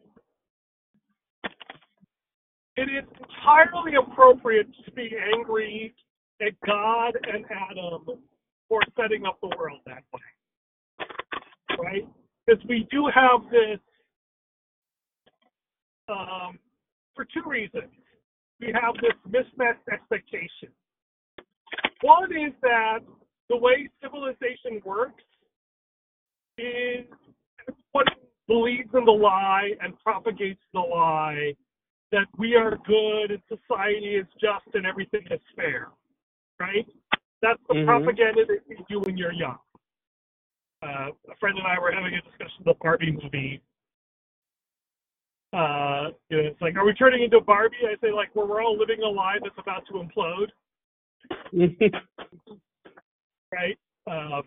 it 2.75 2.89
is 2.89 3.05
entirely 3.19 3.93
appropriate 3.95 4.67
to 4.85 4.91
be 4.91 5.15
angry 5.35 5.93
at 6.41 6.59
God 6.65 7.15
and 7.31 7.45
Adam 7.51 8.19
for 8.67 8.81
setting 8.97 9.25
up 9.25 9.39
the 9.41 9.55
world 9.57 9.79
that 9.85 10.03
way, 10.11 11.07
right? 11.77 12.07
Because 12.45 12.63
we 12.67 12.87
do 12.91 13.09
have 13.13 13.41
this 13.51 13.79
um, 16.09 16.59
for 17.15 17.25
two 17.25 17.47
reasons. 17.47 17.89
We 18.59 18.73
have 18.73 18.95
this 18.95 19.13
mismatched 19.25 19.87
expectation. 19.91 20.69
One 22.01 22.31
is 22.31 22.53
that 22.61 22.99
the 23.49 23.57
way 23.57 23.89
civilization 24.01 24.81
works 24.85 25.23
is 26.57 27.05
everyone 27.67 28.05
believes 28.47 28.89
in 28.93 29.05
the 29.05 29.11
lie 29.11 29.71
and 29.81 29.97
propagates 29.99 30.61
the 30.73 30.79
lie 30.79 31.53
that 32.11 32.27
we 32.37 32.55
are 32.55 32.77
good 32.85 33.31
and 33.31 33.41
society 33.47 34.15
is 34.15 34.27
just 34.39 34.65
and 34.75 34.85
everything 34.85 35.23
is 35.31 35.39
fair, 35.55 35.89
right? 36.59 36.87
That's 37.41 37.61
the 37.67 37.75
Mhm. 37.75 37.85
propaganda 37.85 38.45
that 38.45 38.67
you 38.67 38.85
do 38.87 38.99
when 38.99 39.17
you're 39.17 39.33
young. 39.33 39.59
Uh, 40.83 41.09
a 41.31 41.35
friend 41.39 41.57
and 41.57 41.65
I 41.65 41.79
were 41.79 41.91
having 41.91 42.13
a 42.13 42.21
discussion 42.21 42.59
of 42.59 42.65
the 42.65 42.73
Barbie 42.81 43.11
movie. 43.11 43.61
Uh, 45.53 46.09
you 46.29 46.37
know, 46.37 46.49
it's 46.49 46.61
like, 46.61 46.75
are 46.75 46.85
we 46.85 46.93
turning 46.93 47.23
into 47.23 47.39
Barbie? 47.39 47.77
I 47.83 47.95
say, 48.01 48.11
like, 48.11 48.35
where 48.35 48.45
we're 48.45 48.61
all 48.61 48.77
living 48.77 49.01
a 49.01 49.07
lie 49.07 49.37
that's 49.41 49.55
about 49.57 49.83
to 49.87 49.93
implode, 49.93 50.49
right? 53.53 53.77
Um, 54.09 54.43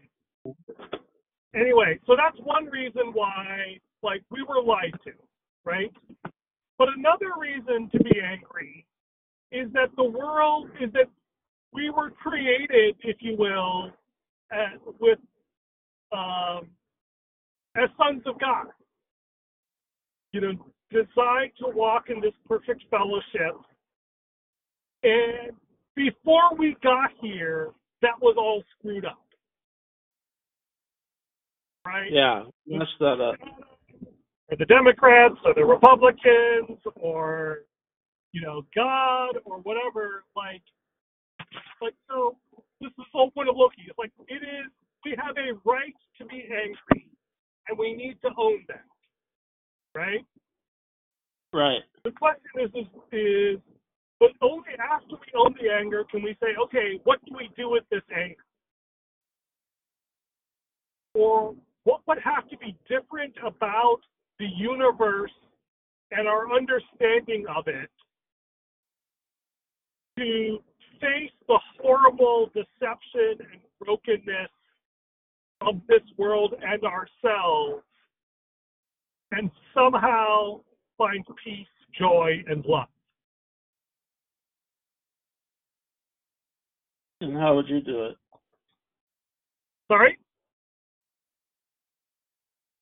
anyway, 1.55 1.99
so 2.07 2.17
that's 2.17 2.37
one 2.45 2.67
reason 2.67 3.13
why, 3.15 3.79
like, 4.03 4.23
we 4.31 4.43
were 4.43 4.61
lied 4.61 4.93
to, 5.05 5.13
right? 5.65 5.93
But 6.77 6.89
another 6.97 7.33
reason 7.39 7.89
to 7.93 7.99
be 8.05 8.21
angry 8.21 8.85
is 9.53 9.73
that 9.73 9.89
the 9.97 10.05
world 10.05 10.69
is 10.81 10.93
that 10.93 11.09
we 11.73 11.89
were 11.89 12.11
created, 12.11 12.97
if 13.05 13.17
you 13.21 13.37
will, 13.39 13.93
uh, 14.53 14.77
with 15.01 15.19
um, 16.13 16.69
as 17.77 17.89
sons 17.97 18.23
of 18.27 18.39
God. 18.41 18.67
You 20.33 20.41
know, 20.41 20.53
designed 20.91 21.53
to 21.61 21.69
walk 21.75 22.05
in 22.09 22.21
this 22.21 22.35
perfect 22.47 22.83
fellowship. 22.91 23.57
And 25.03 25.53
before 25.95 26.55
we 26.59 26.77
got 26.83 27.11
here, 27.21 27.71
that 28.03 28.21
was 28.21 28.37
all 28.39 28.63
screwed 28.79 29.05
up. 29.05 29.23
Right? 31.87 32.11
yeah. 32.11 32.43
Mess 32.67 32.89
that 33.01 33.21
up. 33.21 33.37
or 34.51 34.57
the 34.59 34.65
Democrats 34.67 35.37
or 35.45 35.55
the 35.55 35.65
Republicans 35.65 36.79
or 36.97 37.61
you 38.33 38.43
know 38.43 38.67
God 38.75 39.39
or 39.45 39.59
whatever. 39.59 40.25
Like, 40.35 40.63
like 41.81 41.95
so. 42.09 42.37
This 42.81 42.89
is 42.89 42.97
the 42.99 43.05
whole 43.13 43.31
point 43.31 43.49
of 43.49 43.57
Loki. 43.57 43.87
It's 43.89 43.99
like 43.99 44.13
it 44.29 44.43
is. 44.43 44.71
We 45.07 45.15
have 45.25 45.37
a 45.37 45.55
right 45.65 45.95
to 46.19 46.25
be 46.25 46.43
angry, 46.51 47.07
and 47.69 47.79
we 47.79 47.95
need 47.95 48.19
to 48.23 48.31
own 48.37 48.65
that. 48.67 48.83
Right. 49.95 50.27
Right. 51.53 51.83
The 52.03 52.11
question 52.11 52.51
is, 52.59 52.71
is, 52.75 52.87
is, 53.13 53.61
but 54.19 54.31
only 54.43 54.75
after 54.83 55.15
we 55.15 55.39
own 55.39 55.55
the 55.63 55.71
anger 55.71 56.03
can 56.11 56.25
we 56.25 56.37
say, 56.43 56.49
okay, 56.61 56.99
what 57.05 57.25
do 57.25 57.37
we 57.37 57.49
do 57.57 57.71
with 57.71 57.85
this 57.89 58.03
anger? 58.13 58.35
Or 61.15 61.55
what 61.85 62.01
would 62.09 62.19
have 62.25 62.49
to 62.49 62.59
be 62.59 62.77
different 62.89 63.35
about 63.47 63.99
the 64.41 64.49
universe 64.57 65.31
and 66.11 66.27
our 66.27 66.53
understanding 66.53 67.45
of 67.57 67.69
it 67.69 67.91
to 70.19 70.59
face 71.01 71.31
the 71.47 71.61
horrible 71.81 72.51
deception 72.53 73.47
and 73.53 73.61
brokenness 73.79 74.51
of 75.61 75.81
this 75.89 76.03
world 76.17 76.55
and 76.63 76.83
ourselves 76.85 77.83
and 79.33 79.51
somehow 79.75 80.61
find 80.99 81.25
peace, 81.45 81.67
joy, 81.99 82.43
and 82.47 82.65
love. 82.67 82.89
And 87.21 87.37
how 87.37 87.57
would 87.57 87.69
you 87.69 87.81
do 87.81 88.05
it? 88.05 88.17
Sorry? 89.89 90.19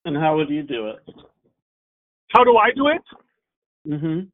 And 0.05 0.17
how 0.17 0.37
would 0.37 0.51
you 0.51 0.63
do 0.63 0.89
it? 0.89 0.99
How 2.29 2.45
do 2.45 2.57
I 2.57 2.71
do 2.73 2.89
it? 2.89 3.03
Mhm. 3.87 4.31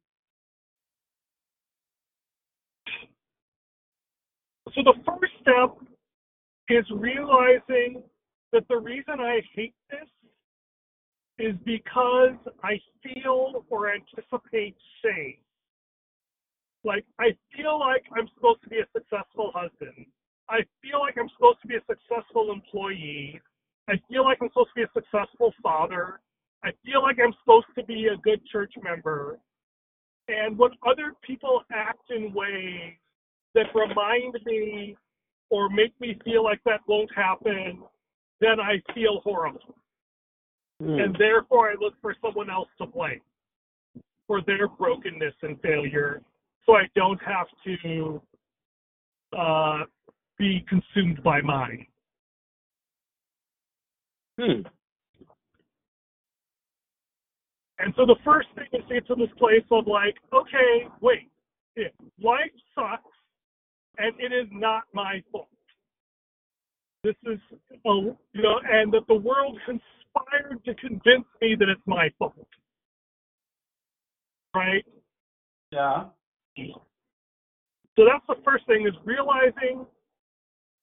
So 4.73 4.83
the 4.83 4.93
first 5.05 5.33
step 5.41 5.77
is 6.69 6.89
realizing 6.91 8.03
that 8.51 8.67
the 8.69 8.77
reason 8.77 9.19
I 9.19 9.41
hate 9.55 9.75
this 9.89 10.09
is 11.39 11.55
because 11.65 12.35
I 12.63 12.79
feel 13.01 13.65
or 13.69 13.91
anticipate 13.91 14.75
shame. 15.03 15.37
Like, 16.83 17.05
I 17.19 17.35
feel 17.55 17.79
like 17.79 18.03
I'm 18.15 18.27
supposed 18.35 18.61
to 18.63 18.69
be 18.69 18.77
a 18.77 18.87
successful 18.93 19.51
husband. 19.53 20.05
I 20.49 20.59
feel 20.81 20.99
like 20.99 21.15
I'm 21.17 21.29
supposed 21.35 21.61
to 21.61 21.67
be 21.67 21.75
a 21.75 21.85
successful 21.87 22.51
employee. 22.51 23.39
I 23.87 23.93
feel 24.09 24.23
like 24.23 24.39
I'm 24.41 24.49
supposed 24.49 24.69
to 24.75 24.81
be 24.81 24.83
a 24.83 24.91
successful 24.93 25.53
father. 25.63 26.19
I 26.63 26.69
feel 26.85 27.01
like 27.01 27.17
I'm 27.23 27.33
supposed 27.41 27.67
to 27.77 27.83
be 27.83 28.07
a 28.07 28.17
good 28.17 28.45
church 28.51 28.73
member. 28.83 29.39
And 30.27 30.57
when 30.57 30.71
other 30.85 31.13
people 31.23 31.63
act 31.71 32.09
in 32.09 32.33
ways 32.33 32.93
that 33.55 33.67
remind 33.73 34.37
me 34.45 34.95
or 35.49 35.69
make 35.69 35.93
me 35.99 36.17
feel 36.23 36.43
like 36.43 36.61
that 36.65 36.81
won't 36.87 37.09
happen, 37.15 37.83
then 38.41 38.59
I 38.59 38.81
feel 38.93 39.21
horrible. 39.23 39.75
Hmm. 40.81 40.99
And 40.99 41.15
therefore, 41.17 41.69
I 41.69 41.75
look 41.79 41.93
for 42.01 42.15
someone 42.21 42.49
else 42.49 42.67
to 42.79 42.87
blame 42.87 43.21
for 44.27 44.41
their 44.45 44.67
brokenness 44.67 45.33
and 45.41 45.59
failure 45.61 46.21
so 46.65 46.73
I 46.73 46.83
don't 46.95 47.19
have 47.23 47.47
to 47.65 48.21
uh, 49.37 49.83
be 50.37 50.65
consumed 50.67 51.23
by 51.23 51.41
mine. 51.41 51.85
Hmm. 54.39 54.61
And 57.79 57.93
so 57.97 58.05
the 58.05 58.15
first 58.23 58.47
thing 58.55 58.67
is 58.73 58.87
to 58.87 58.93
get 58.93 59.07
to 59.07 59.15
this 59.15 59.29
place 59.39 59.65
of 59.71 59.87
like, 59.87 60.15
okay, 60.33 60.87
wait, 61.01 61.31
if 61.75 61.91
life 62.21 62.51
sucks 62.75 63.03
and 63.97 64.13
it 64.19 64.31
is 64.33 64.47
not 64.51 64.83
my 64.93 65.23
fault. 65.31 65.47
This 67.03 67.15
is, 67.25 67.39
a, 67.85 68.15
you 68.33 68.41
know, 68.41 68.59
and 68.69 68.91
that 68.93 69.07
the 69.07 69.15
world 69.15 69.57
conspired 69.65 70.63
to 70.65 70.73
convince 70.75 71.25
me 71.41 71.55
that 71.59 71.69
it's 71.69 71.81
my 71.85 72.09
fault. 72.19 72.35
Right? 74.55 74.85
Yeah. 75.71 76.05
So 76.57 78.05
that's 78.05 78.25
the 78.27 78.35
first 78.43 78.65
thing 78.67 78.85
is 78.87 78.93
realizing 79.05 79.85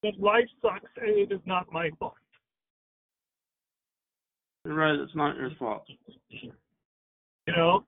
that 0.03 0.19
life 0.19 0.49
sucks 0.63 0.91
and 0.97 1.11
it 1.11 1.33
is 1.33 1.41
not 1.47 1.71
my 1.73 1.91
fault. 1.99 2.15
You're 4.65 4.75
right. 4.75 4.99
It's 4.99 5.15
not 5.15 5.37
your 5.37 5.51
fault. 5.59 5.85
You 6.31 6.53
know, 7.57 7.85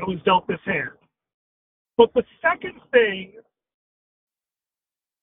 I 0.00 0.04
was 0.04 0.18
dealt 0.24 0.46
this 0.46 0.58
hand. 0.64 0.90
But 1.96 2.12
the 2.14 2.22
second 2.42 2.80
thing 2.92 3.32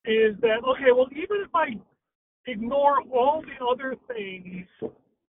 is 0.06 0.36
that 0.42 0.58
okay, 0.68 0.92
well, 0.96 1.08
even 1.12 1.38
if 1.44 1.54
I 1.54 1.80
ignore 2.48 3.02
all 3.14 3.42
the 3.42 3.66
other 3.66 3.96
things 4.08 4.66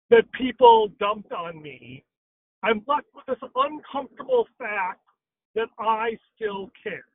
that 0.10 0.32
people 0.34 0.90
dumped 1.00 1.32
on 1.32 1.62
me, 1.62 2.04
I'm 2.64 2.82
left 2.88 3.08
with 3.14 3.26
this 3.28 3.50
uncomfortable 3.56 4.48
fact 4.58 5.02
that 5.56 5.68
I 5.80 6.18
still 6.36 6.70
care. 6.84 7.06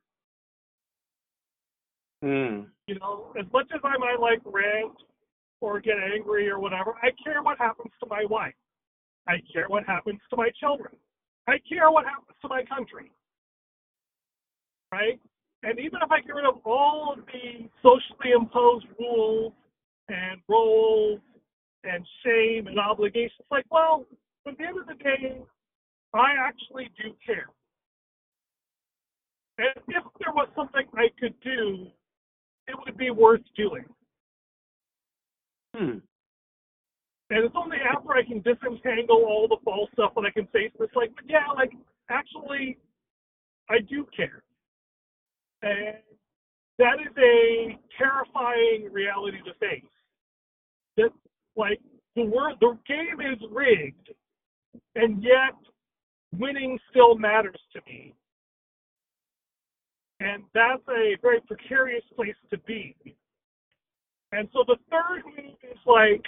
Hmm. 2.21 2.67
You 2.87 2.99
know, 2.99 3.33
as 3.39 3.45
much 3.51 3.67
as 3.73 3.81
I 3.83 3.97
might 3.97 4.19
like 4.19 4.41
rant 4.45 4.93
or 5.59 5.79
get 5.79 5.95
angry 6.13 6.49
or 6.49 6.59
whatever, 6.59 6.95
I 7.01 7.09
care 7.23 7.41
what 7.41 7.57
happens 7.57 7.91
to 8.01 8.09
my 8.09 8.25
wife. 8.25 8.53
I 9.27 9.35
care 9.51 9.65
what 9.67 9.85
happens 9.85 10.19
to 10.29 10.37
my 10.37 10.49
children. 10.59 10.93
I 11.47 11.57
care 11.67 11.91
what 11.91 12.05
happens 12.05 12.37
to 12.41 12.47
my 12.47 12.63
country. 12.63 13.11
Right? 14.91 15.19
And 15.63 15.79
even 15.79 15.99
if 16.03 16.11
I 16.11 16.21
get 16.21 16.35
rid 16.35 16.45
of 16.45 16.59
all 16.65 17.13
of 17.17 17.25
the 17.27 17.69
socially 17.81 18.31
imposed 18.35 18.85
rules 18.99 19.53
and 20.11 20.41
roles 20.47 21.19
and 21.83 22.05
shame 22.23 22.67
and 22.67 22.79
obligations, 22.79 23.47
like, 23.49 23.65
well, 23.71 24.05
at 24.47 24.57
the 24.57 24.63
end 24.63 24.79
of 24.79 24.87
the 24.87 25.03
day, 25.03 25.41
I 26.13 26.33
actually 26.37 26.89
do 27.01 27.15
care. 27.25 27.47
And 29.57 29.69
if 29.87 30.03
there 30.19 30.33
was 30.33 30.47
something 30.55 30.83
I 30.95 31.07
could 31.19 31.35
do, 31.41 31.87
it 32.67 32.75
would 32.85 32.97
be 32.97 33.11
worth 33.11 33.41
doing. 33.55 33.85
Hmm. 35.75 35.99
And 37.29 37.45
it's 37.45 37.55
only 37.55 37.77
after 37.77 38.11
I 38.11 38.23
can 38.23 38.41
disentangle 38.41 39.23
all 39.25 39.47
the 39.47 39.57
false 39.63 39.89
stuff 39.93 40.11
that 40.15 40.25
I 40.25 40.31
can 40.31 40.47
face 40.47 40.71
this, 40.77 40.89
like, 40.95 41.11
but 41.15 41.23
yeah, 41.29 41.47
like, 41.55 41.71
actually, 42.09 42.77
I 43.69 43.79
do 43.89 44.05
care. 44.15 44.43
And 45.61 45.95
that 46.77 46.99
is 46.99 47.15
a 47.17 47.79
terrifying 47.97 48.89
reality 48.91 49.37
to 49.45 49.53
face. 49.59 49.90
That, 50.97 51.11
like, 51.55 51.79
the 52.15 52.23
word, 52.25 52.55
the 52.59 52.77
game 52.87 53.21
is 53.21 53.39
rigged, 53.51 54.09
and 54.95 55.23
yet 55.23 55.55
winning 56.37 56.77
still 56.89 57.15
matters 57.15 57.59
to 57.73 57.81
me. 57.87 58.13
And 60.19 60.43
that's 60.53 60.83
a 60.89 61.17
very 61.21 61.41
precarious 61.41 62.03
place 62.15 62.35
to 62.51 62.57
be. 62.59 62.95
And 64.31 64.47
so 64.53 64.63
the 64.67 64.77
third 64.89 65.23
move 65.25 65.55
is 65.63 65.79
like, 65.85 66.23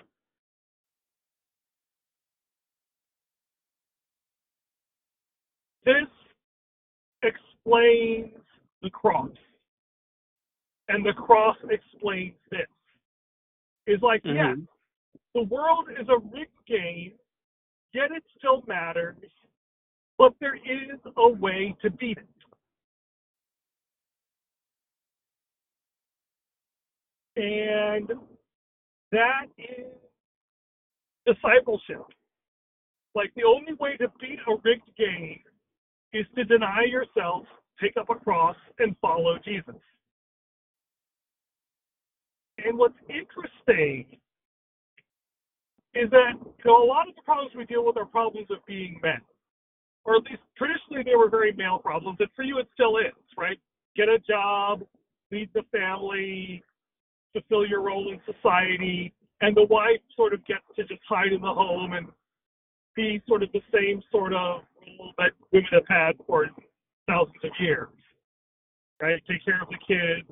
this 5.86 6.10
explains 7.22 8.34
the 8.82 8.90
cross. 8.90 9.30
And 10.90 11.06
the 11.06 11.14
cross 11.14 11.56
explains 11.70 12.34
this. 12.50 12.68
Is 13.86 14.02
like, 14.02 14.24
Mhm. 14.24 14.36
yes, 14.36 14.58
the 15.34 15.44
world 15.44 15.90
is 15.92 16.08
a 16.10 16.18
rigged 16.18 16.66
game, 16.66 17.20
yet 17.92 18.12
it 18.12 18.24
still 18.38 18.62
matters, 18.66 19.30
but 20.18 20.38
there 20.40 20.56
is 20.56 21.00
a 21.18 21.28
way 21.28 21.74
to 21.82 21.90
beat 21.90 22.18
it. 22.18 22.28
And 27.36 28.10
that 29.12 29.48
is 29.58 29.94
discipleship. 31.26 32.06
Like 33.16 33.34
the 33.36 33.44
only 33.44 33.74
way 33.74 33.98
to 33.98 34.08
beat 34.20 34.40
a 34.48 34.56
rigged 34.64 34.96
game 34.96 35.44
is 36.14 36.26
to 36.36 36.46
deny 36.46 36.84
yourself, 36.84 37.48
take 37.82 37.98
up 37.98 38.10
a 38.10 38.16
cross, 38.16 38.58
and 38.80 38.98
follow 39.00 39.38
Jesus. 39.40 39.76
And 42.66 42.78
what's 42.78 42.98
interesting 43.10 44.06
is 45.96 46.10
that 46.10 46.34
you 46.40 46.66
know 46.66 46.84
a 46.84 46.88
lot 46.88 47.08
of 47.08 47.16
the 47.16 47.22
problems 47.22 47.52
we 47.56 47.66
deal 47.66 47.86
with 47.86 47.98
are 47.98 48.06
problems 48.06 48.48
of 48.50 48.66
being 48.66 49.00
men, 49.04 49.22
or 50.06 50.16
at 50.16 50.24
least 50.24 50.42
traditionally 50.58 51.04
they 51.04 51.16
were 51.16 51.30
very 51.30 51.54
male 51.54 51.78
problems, 51.78 52.18
and 52.20 52.30
for 52.36 52.44
you 52.44 52.58
it 52.60 52.68
still 52.74 52.98
is, 52.98 53.14
right? 53.38 53.58
Get 53.96 54.10
a 54.10 54.18
job, 54.20 54.84
lead 55.32 55.50
the 55.54 55.64
family, 55.72 56.64
fulfill 57.34 57.68
your 57.68 57.82
role 57.82 58.12
in 58.12 58.20
society, 58.26 59.14
and 59.42 59.56
the 59.56 59.66
wife 59.66 60.02
sort 60.16 60.34
of 60.34 60.44
gets 60.46 60.66
to 60.76 60.84
just 60.84 61.02
hide 61.08 61.34
in 61.34 61.42
the 61.42 61.54
home 61.54 61.94
and 61.94 62.08
be 62.96 63.22
sort 63.28 63.44
of 63.44 63.52
the 63.52 63.62
same 63.74 64.02
sort 64.12 64.34
of 64.34 64.62
role 64.88 65.14
that 65.18 65.32
women 65.52 65.68
have 65.72 65.88
had 65.90 66.14
for 66.26 66.48
thousands 67.08 67.36
of 67.44 67.52
years, 67.60 67.90
right? 69.02 69.22
Take 69.30 69.44
care 69.44 69.62
of 69.62 69.68
the 69.70 69.78
kids, 69.86 70.30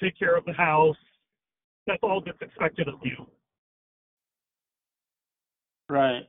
take 0.00 0.18
care 0.18 0.36
of 0.36 0.44
the 0.44 0.52
house. 0.52 0.96
That's 1.86 1.98
all 2.02 2.22
that's 2.24 2.40
expected 2.40 2.88
of 2.88 2.94
you. 3.02 3.26
Right. 5.88 6.22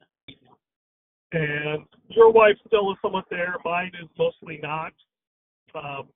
And 1.32 1.84
your 2.10 2.32
wife 2.32 2.56
still 2.68 2.92
is 2.92 2.98
somewhat 3.02 3.26
there. 3.30 3.56
Mine 3.66 3.92
is 4.02 4.10
mostly 4.18 4.60
not. 4.62 4.94
Um, 5.76 6.08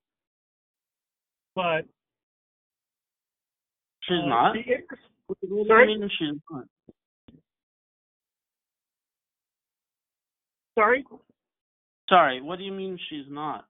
but 1.55 1.85
She's 4.07 4.19
uh, 4.23 4.27
not. 4.27 4.55
the 4.55 5.65
Sorry? 5.67 5.87
mean 5.87 6.09
she's 6.17 6.39
not? 6.49 6.63
sorry, 10.75 11.03
Sorry. 12.07 12.41
What 12.41 12.59
do 12.59 12.63
you 12.63 12.71
mean 12.71 12.97
she's 13.09 13.25
not? 13.27 13.65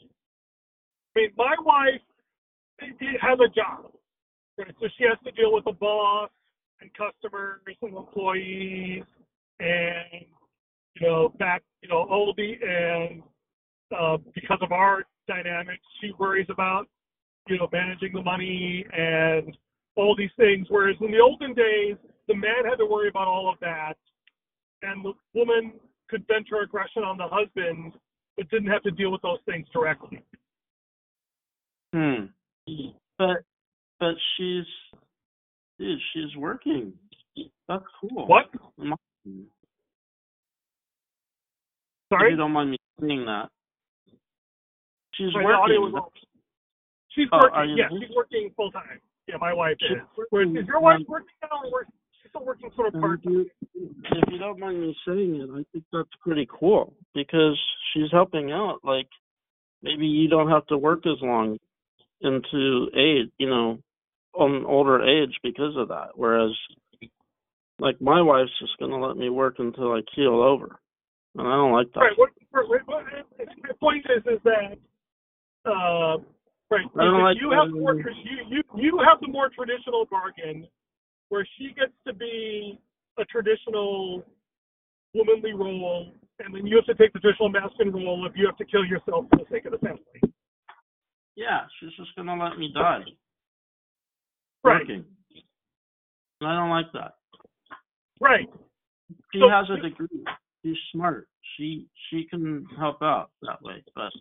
I 0.00 1.20
mean, 1.20 1.30
my 1.36 1.54
wife 1.60 2.00
has 2.80 3.38
a 3.38 3.48
job, 3.54 3.92
so 4.56 4.88
she 4.96 5.04
has 5.04 5.18
to 5.24 5.32
deal 5.32 5.52
with 5.52 5.66
a 5.66 5.72
boss 5.72 6.30
and 6.80 6.90
customers 6.94 7.60
and 7.66 7.96
employees, 7.96 9.04
and 9.60 10.26
you 11.00 11.06
know, 11.06 11.28
back, 11.38 11.62
you 11.82 11.88
know, 11.88 12.06
Oldie, 12.10 12.56
and 12.64 13.22
uh, 13.96 14.16
because 14.34 14.58
of 14.62 14.72
our 14.72 15.04
dynamics, 15.28 15.82
she 16.00 16.12
worries 16.18 16.46
about, 16.50 16.86
you 17.48 17.58
know, 17.58 17.68
managing 17.72 18.12
the 18.12 18.22
money 18.22 18.84
and 18.92 19.56
all 19.96 20.14
these 20.16 20.30
things. 20.36 20.66
Whereas 20.70 20.96
in 21.00 21.10
the 21.10 21.20
olden 21.20 21.54
days, 21.54 21.96
the 22.28 22.34
man 22.34 22.64
had 22.68 22.76
to 22.76 22.86
worry 22.86 23.08
about 23.08 23.28
all 23.28 23.50
of 23.50 23.58
that, 23.60 23.94
and 24.82 25.04
the 25.04 25.12
woman 25.34 25.72
could 26.08 26.26
vent 26.28 26.48
her 26.50 26.62
aggression 26.62 27.02
on 27.02 27.16
the 27.16 27.28
husband, 27.28 27.92
but 28.36 28.48
didn't 28.50 28.70
have 28.70 28.82
to 28.82 28.90
deal 28.90 29.10
with 29.10 29.22
those 29.22 29.38
things 29.46 29.66
directly. 29.72 30.22
Hmm. 31.92 32.26
But 33.18 33.42
but 34.00 34.14
she's 34.36 34.64
dude, 35.78 35.98
she's 36.12 36.36
working. 36.36 36.92
That's 37.68 37.84
cool. 38.00 38.26
What? 38.26 38.46
Sorry? 42.08 42.30
you 42.30 42.36
don't 42.36 42.52
mind 42.52 42.70
me 42.70 42.78
saying 43.00 43.24
that. 43.26 43.48
She's 45.14 45.32
Sorry, 45.32 45.44
working. 45.44 45.94
off. 45.98 46.12
She's 47.10 47.26
Oh, 47.32 47.38
working. 47.42 47.76
Yeah, 47.76 47.88
she's 48.00 48.14
working 48.14 48.50
full 48.56 48.70
time. 48.70 49.00
Yeah, 49.26 49.36
my 49.40 49.52
wife 49.52 49.76
She's 49.80 49.96
is. 49.96 50.02
Whereas, 50.30 50.50
is 50.50 50.66
your 50.68 50.80
wife 50.80 51.00
working 51.08 51.28
now, 51.42 51.48
or 51.64 51.70
work- 51.72 51.88
she's 52.22 52.30
still 52.30 52.44
working 52.44 52.70
sort 52.76 52.94
of 52.94 53.00
part 53.00 53.24
you, 53.24 53.50
if 53.74 54.30
you 54.30 54.38
don't 54.38 54.58
mind 54.60 54.80
me 54.80 54.96
saying 55.06 55.36
it, 55.36 55.50
I 55.50 55.64
think 55.72 55.84
that's 55.92 56.08
pretty 56.20 56.46
cool 56.48 56.94
because 57.14 57.58
she's 57.92 58.10
helping 58.12 58.52
out. 58.52 58.80
Like 58.84 59.08
maybe 59.82 60.06
you 60.06 60.28
don't 60.28 60.48
have 60.50 60.66
to 60.68 60.78
work 60.78 61.06
as 61.06 61.20
long 61.22 61.58
into 62.20 62.88
age, 62.96 63.30
you 63.38 63.48
know, 63.48 63.78
on 64.34 64.64
older 64.66 65.02
age 65.02 65.34
because 65.42 65.74
of 65.76 65.88
that. 65.88 66.10
Whereas, 66.14 66.50
like 67.78 68.00
my 68.00 68.20
wife's 68.20 68.50
just 68.60 68.78
gonna 68.78 68.98
let 68.98 69.16
me 69.16 69.28
work 69.28 69.56
until 69.58 69.92
I 69.92 70.00
keel 70.14 70.42
over, 70.42 70.78
and 71.36 71.46
I 71.46 71.52
don't 71.52 71.72
like 71.72 71.92
that. 71.94 72.00
Right. 72.00 72.18
What, 72.18 72.30
what, 72.68 72.86
my 72.86 73.72
point 73.80 74.06
is, 74.16 74.22
is 74.26 74.40
that, 74.44 74.78
uh, 75.66 76.18
right. 76.70 76.86
I 76.98 77.04
don't 77.04 77.20
is 77.20 77.20
that 77.20 77.22
like 77.22 77.36
you 77.40 77.50
have 77.50 77.70
the 77.70 77.80
more, 77.80 77.94
you, 77.94 78.04
you, 78.48 78.62
you 78.76 79.00
have 79.06 79.20
the 79.20 79.28
more 79.28 79.50
traditional 79.50 80.06
bargain, 80.10 80.66
where 81.28 81.46
she 81.58 81.68
gets 81.68 81.92
to 82.06 82.14
be 82.14 82.78
a 83.18 83.24
traditional 83.24 84.24
womanly 85.14 85.52
role, 85.52 86.12
and 86.38 86.54
then 86.54 86.66
you 86.66 86.76
have 86.76 86.86
to 86.86 86.94
take 86.94 87.12
the 87.12 87.18
traditional 87.18 87.48
masculine 87.48 87.92
role 87.92 88.26
if 88.26 88.36
you 88.36 88.46
have 88.46 88.56
to 88.58 88.64
kill 88.64 88.84
yourself 88.84 89.24
for 89.30 89.38
the 89.38 89.44
sake 89.50 89.64
of 89.64 89.72
the 89.72 89.78
family. 89.78 90.20
Yeah, 91.36 91.66
she's 91.78 91.92
just 91.96 92.14
gonna 92.16 92.36
let 92.42 92.58
me 92.58 92.72
die 92.72 93.04
Right. 94.64 94.80
working. 94.80 95.04
And 96.40 96.50
I 96.50 96.58
don't 96.58 96.70
like 96.70 96.90
that. 96.92 97.14
Right. 98.20 98.48
She 99.32 99.40
So- 99.40 99.48
has 99.48 99.68
a 99.70 99.76
degree. 99.76 100.24
She's 100.64 100.78
smart. 100.92 101.28
She 101.56 101.88
she 102.08 102.24
can 102.24 102.64
help 102.76 103.02
out 103.02 103.30
that 103.42 103.60
way. 103.62 103.84
But 103.94 104.12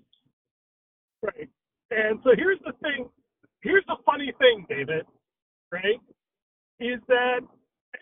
Right. 1.22 1.50
And 1.92 2.22
so 2.24 2.36
here's 2.36 2.60
the 2.60 2.74
thing. 2.74 3.10
Here's 3.62 3.86
the 3.88 3.98
funny 4.06 4.32
thing, 4.34 4.66
David. 4.70 5.08
Right? 5.72 6.00
Is 6.80 7.02
that 7.08 7.42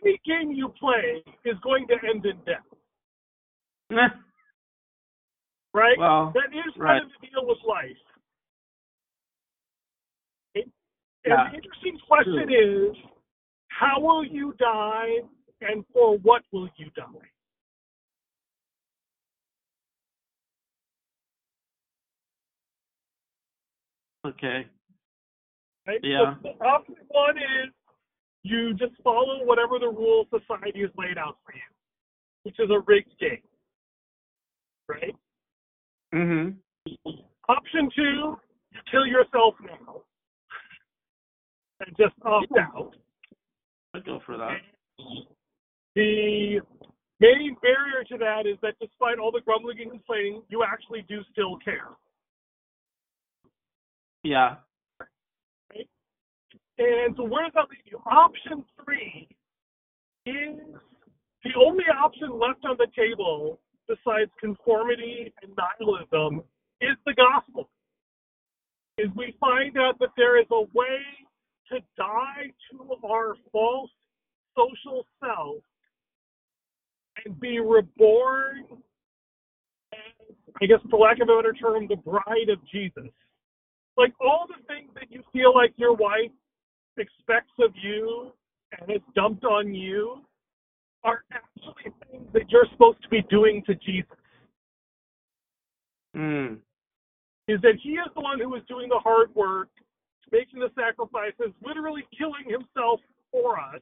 any 0.01 0.17
game 0.25 0.51
you 0.51 0.69
play 0.69 1.23
is 1.45 1.57
going 1.59 1.87
to 1.87 2.03
end 2.05 2.25
in 2.25 2.43
death. 2.43 2.65
right? 5.73 5.97
Well, 5.97 6.31
that 6.31 6.51
is 6.53 6.75
right. 6.77 6.99
kind 7.01 7.05
of 7.05 7.21
the 7.21 7.27
deal 7.27 7.45
with 7.45 7.59
life. 7.63 7.97
And 10.55 10.71
Yeah. 11.25 11.49
the 11.49 11.55
interesting 11.55 11.97
question 12.07 12.49
is, 12.51 12.97
how 13.69 13.99
will 13.99 14.25
you 14.25 14.53
die, 14.59 15.19
and 15.61 15.85
for 15.93 16.17
what 16.19 16.43
will 16.51 16.69
you 16.77 16.89
die? 16.95 17.03
okay. 24.25 24.65
Right? 25.87 25.99
Yeah. 26.01 26.35
So 26.41 26.49
the 26.59 26.65
option 26.65 26.95
one 27.09 27.37
is 27.37 27.73
you 28.43 28.73
just 28.73 28.93
follow 29.03 29.43
whatever 29.45 29.79
the 29.79 29.87
rules 29.87 30.27
society 30.29 30.81
has 30.81 30.91
laid 30.97 31.17
out 31.17 31.37
for 31.45 31.53
you, 31.53 31.61
which 32.43 32.55
is 32.59 32.69
a 32.69 32.79
rigged 32.87 33.17
game. 33.19 33.41
Right? 34.87 35.15
Mhm. 36.13 36.57
Option 37.49 37.89
two, 37.95 38.39
you 38.71 38.79
kill 38.89 39.05
yourself 39.05 39.55
now 39.61 40.03
and 41.85 41.95
just 41.97 42.13
opt 42.25 42.51
out. 42.57 42.95
I'd 43.93 44.05
go 44.05 44.19
for 44.25 44.37
that. 44.37 44.57
The 45.95 46.59
main 47.19 47.55
barrier 47.61 48.03
to 48.09 48.17
that 48.17 48.47
is 48.47 48.57
that 48.61 48.73
despite 48.81 49.19
all 49.19 49.31
the 49.31 49.41
grumbling 49.41 49.77
and 49.81 49.91
complaining, 49.91 50.41
you 50.49 50.63
actually 50.63 51.05
do 51.07 51.21
still 51.31 51.57
care. 51.63 51.89
Yeah. 54.23 54.55
And 56.77 57.15
so 57.15 57.23
where 57.23 57.43
does 57.43 57.53
that 57.53 57.69
leave 57.69 57.85
you? 57.85 57.99
Option 58.05 58.65
three 58.83 59.27
is 60.25 60.59
the 61.43 61.51
only 61.59 61.83
option 62.03 62.39
left 62.39 62.65
on 62.65 62.77
the 62.77 62.87
table 62.95 63.59
besides 63.87 64.31
conformity 64.39 65.31
and 65.43 65.51
nihilism 65.55 66.41
is 66.81 66.97
the 67.05 67.13
gospel. 67.13 67.69
Is 68.97 69.07
we 69.15 69.35
find 69.39 69.77
out 69.77 69.99
that 69.99 70.09
there 70.17 70.39
is 70.39 70.47
a 70.51 70.61
way 70.73 71.01
to 71.73 71.79
die 71.97 72.51
to 72.71 73.07
our 73.07 73.35
false 73.51 73.89
social 74.55 75.05
self 75.19 75.63
and 77.25 77.39
be 77.39 77.59
reborn 77.59 78.65
as, 79.93 80.35
I 80.61 80.65
guess 80.65 80.79
for 80.89 80.99
lack 80.99 81.19
of 81.21 81.29
a 81.29 81.35
better 81.35 81.53
term, 81.53 81.87
the 81.87 81.95
bride 81.95 82.49
of 82.49 82.59
Jesus. 82.71 83.11
Like 83.97 84.13
all 84.19 84.47
the 84.47 84.63
things 84.67 84.89
that 84.95 85.11
you 85.11 85.23
feel 85.31 85.53
like 85.53 85.73
your 85.77 85.93
wife 85.93 86.31
expects 86.97 87.53
of 87.59 87.71
you 87.81 88.31
and 88.79 88.89
has 88.89 89.01
dumped 89.15 89.43
on 89.43 89.73
you 89.73 90.21
are 91.03 91.23
actually 91.31 91.91
things 92.11 92.27
that 92.33 92.49
you're 92.49 92.65
supposed 92.71 93.01
to 93.03 93.09
be 93.09 93.21
doing 93.29 93.63
to 93.67 93.75
Jesus. 93.75 94.17
Mm. 96.15 96.57
Is 97.47 97.59
that 97.61 97.73
he 97.81 97.91
is 97.91 98.07
the 98.15 98.21
one 98.21 98.39
who 98.39 98.55
is 98.55 98.63
doing 98.67 98.87
the 98.89 98.99
hard 98.99 99.33
work, 99.35 99.67
making 100.33 100.59
the 100.59 100.71
sacrifices, 100.75 101.53
literally 101.63 102.03
killing 102.17 102.43
himself 102.49 102.99
for 103.31 103.59
us. 103.59 103.81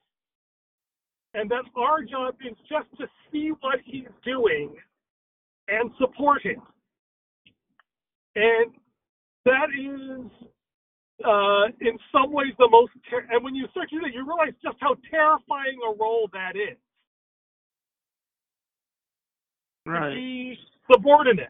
And 1.33 1.49
that 1.49 1.63
our 1.77 2.03
job 2.03 2.35
is 2.45 2.57
just 2.69 2.87
to 2.99 3.07
see 3.31 3.51
what 3.61 3.79
he's 3.85 4.11
doing 4.25 4.75
and 5.69 5.89
support 5.97 6.43
him. 6.43 6.61
And 8.35 8.73
that 9.45 9.69
is 9.71 10.31
uh, 11.25 11.65
in 11.79 11.97
some 12.11 12.33
ways 12.33 12.53
the 12.59 12.67
most 12.69 12.91
ter- 13.09 13.27
and 13.29 13.43
when 13.43 13.55
you 13.55 13.67
start 13.71 13.89
to 13.89 13.95
do 13.95 14.01
that 14.01 14.13
you 14.13 14.25
realize 14.25 14.53
just 14.63 14.77
how 14.79 14.95
terrifying 15.09 15.77
a 15.87 15.95
role 15.95 16.29
that 16.33 16.55
is 16.55 16.77
to 19.85 19.91
Right. 19.91 20.15
be 20.15 20.57
subordinate 20.91 21.49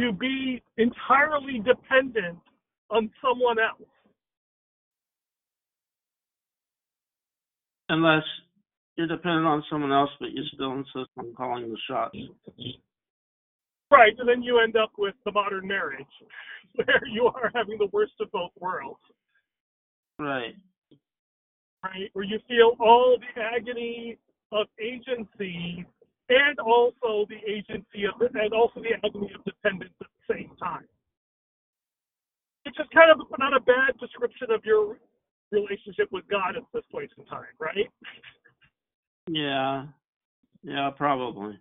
to 0.00 0.12
be 0.12 0.62
entirely 0.78 1.60
dependent 1.60 2.38
on 2.90 3.10
someone 3.22 3.58
else 3.58 3.88
Unless 7.88 8.24
you're 8.96 9.06
dependent 9.06 9.46
on 9.46 9.62
someone 9.70 9.92
else, 9.92 10.10
but 10.18 10.32
you 10.32 10.42
still 10.54 10.72
insist 10.72 11.10
on 11.18 11.32
calling 11.36 11.68
the 11.70 11.78
shots. 11.88 12.16
right 13.90 14.14
and 14.18 14.28
then 14.28 14.42
you 14.42 14.58
end 14.58 14.76
up 14.76 14.90
with 14.98 15.14
the 15.24 15.32
modern 15.32 15.66
marriage 15.66 16.06
where 16.74 17.06
you 17.12 17.26
are 17.26 17.50
having 17.54 17.78
the 17.78 17.88
worst 17.92 18.12
of 18.20 18.30
both 18.32 18.50
worlds 18.58 18.98
Right. 20.18 20.54
right 21.84 22.10
where 22.14 22.24
you 22.24 22.38
feel 22.48 22.72
all 22.80 23.16
the 23.20 23.40
agony 23.40 24.16
of 24.52 24.66
agency 24.80 25.84
and 26.28 26.58
also 26.58 27.26
the 27.28 27.38
agency 27.48 28.04
of 28.06 28.20
and 28.20 28.52
also 28.52 28.80
the 28.80 28.94
agony 29.04 29.30
of 29.34 29.44
dependence 29.44 29.92
at 30.00 30.06
the 30.28 30.34
same 30.34 30.50
time 30.56 30.86
which 32.66 32.74
is 32.80 32.86
kind 32.92 33.12
of 33.12 33.18
not 33.38 33.56
a 33.56 33.60
bad 33.60 33.96
description 34.00 34.50
of 34.50 34.64
your 34.64 34.96
relationship 35.52 36.10
with 36.10 36.24
God 36.28 36.56
at 36.56 36.64
this 36.74 36.82
point 36.90 37.10
in 37.16 37.24
time, 37.26 37.54
right? 37.60 37.88
Yeah. 39.28 39.86
Yeah, 40.64 40.90
probably. 40.96 41.58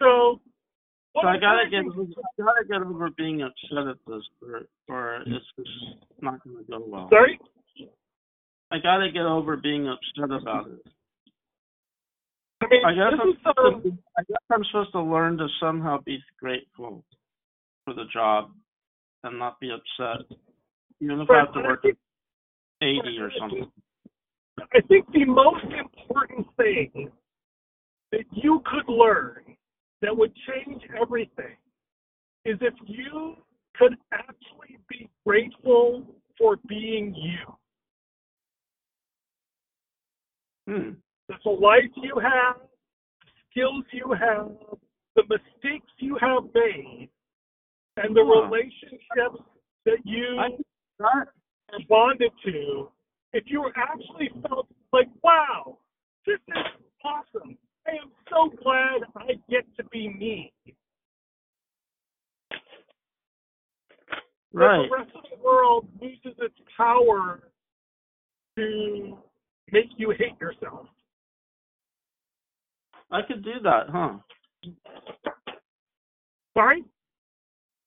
So, 0.00 0.40
So 1.14 1.28
I 1.28 1.38
gotta 1.38 1.70
get 1.70 1.84
I 1.84 2.42
gotta 2.42 2.64
get 2.68 2.82
over 2.82 3.10
being 3.16 3.42
upset 3.42 3.86
at 3.86 3.96
this 4.08 4.22
or 4.42 4.62
or 4.88 5.22
it's 5.26 5.46
just 5.56 5.70
not 6.20 6.42
gonna 6.42 6.64
go 6.68 6.84
well. 6.84 7.08
Sorry? 7.10 7.38
I 8.72 8.78
gotta 8.78 9.12
get 9.12 9.22
over 9.22 9.56
being 9.56 9.86
upset 9.88 10.36
about 10.36 10.66
it. 10.68 10.86
I 12.62 12.66
mean, 12.70 12.84
I 12.84 12.92
guess 12.92 13.20
I'm 13.20 13.64
um, 13.64 13.98
I 14.18 14.22
guess 14.22 14.42
I'm 14.52 14.64
supposed 14.64 14.92
to 14.92 15.02
learn 15.02 15.38
to 15.38 15.46
somehow 15.60 16.00
be 16.04 16.18
grateful 16.40 17.04
for 17.84 17.94
the 17.94 18.04
job 18.12 18.50
and 19.24 19.38
not 19.38 19.58
be 19.60 19.70
upset. 19.70 20.26
Even 21.00 21.20
if 21.20 21.30
I 21.30 21.38
have 21.38 21.52
to 21.54 21.60
work 21.60 21.84
at 21.84 21.96
eighty 22.82 23.18
or 23.18 23.30
something. 23.38 23.70
I 24.74 24.80
think 24.88 25.10
the 25.12 25.24
most 25.24 25.64
important 25.64 26.46
thing 26.56 27.10
that 28.12 28.24
you 28.32 28.62
could 28.66 28.92
learn 28.92 29.56
that 30.02 30.16
would 30.16 30.32
change 30.48 30.82
everything 31.00 31.56
is 32.44 32.58
if 32.60 32.74
you 32.86 33.36
could 33.76 33.96
actually 34.12 34.78
be 34.88 35.08
grateful 35.26 36.04
for 36.38 36.56
being 36.68 37.14
you. 37.14 37.56
Hmm. 40.66 40.90
The 41.28 41.50
life 41.50 41.90
you 41.96 42.18
have, 42.18 42.56
the 43.22 43.30
skills 43.50 43.84
you 43.92 44.12
have, 44.12 44.50
the 45.16 45.22
mistakes 45.28 45.90
you 45.98 46.18
have 46.20 46.44
made, 46.54 47.08
and 48.02 48.16
the 48.16 48.24
Huh. 48.24 48.42
relationships 48.42 49.42
that 49.84 49.98
you 50.04 50.64
bonded 51.88 52.32
to, 52.44 52.90
if 53.32 53.44
you 53.46 53.70
actually 53.76 54.28
felt 54.48 54.66
like, 54.92 55.08
wow, 55.22 55.78
this 56.26 56.40
is 56.48 56.64
awesome. 57.04 57.56
I 57.86 57.92
am 57.92 58.10
so 58.28 58.50
glad 58.62 59.02
I 59.16 59.34
get 59.48 59.64
to 59.76 59.84
be 59.84 60.08
me. 60.08 60.52
Right. 64.52 64.88
the 64.90 64.96
rest 64.96 65.14
of 65.14 65.22
the 65.30 65.36
world 65.44 65.88
loses 66.00 66.36
its 66.38 66.58
power 66.76 67.52
to 68.56 69.16
make 69.70 69.86
you 69.96 70.10
hate 70.10 70.38
yourself. 70.40 70.88
I 73.12 73.22
could 73.22 73.44
do 73.44 73.60
that, 73.62 73.88
huh? 73.90 74.18
Sorry? 76.54 76.84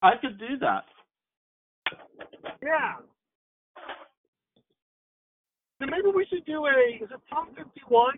I 0.04 0.18
could 0.20 0.38
do 0.38 0.58
that. 0.60 0.84
Yeah. 2.62 2.96
So 5.80 5.86
maybe 5.86 6.12
we 6.14 6.26
should 6.30 6.46
do 6.46 6.66
a, 6.66 7.04
is 7.04 7.10
it 7.10 7.20
Psalm 7.30 7.48
51? 7.58 8.14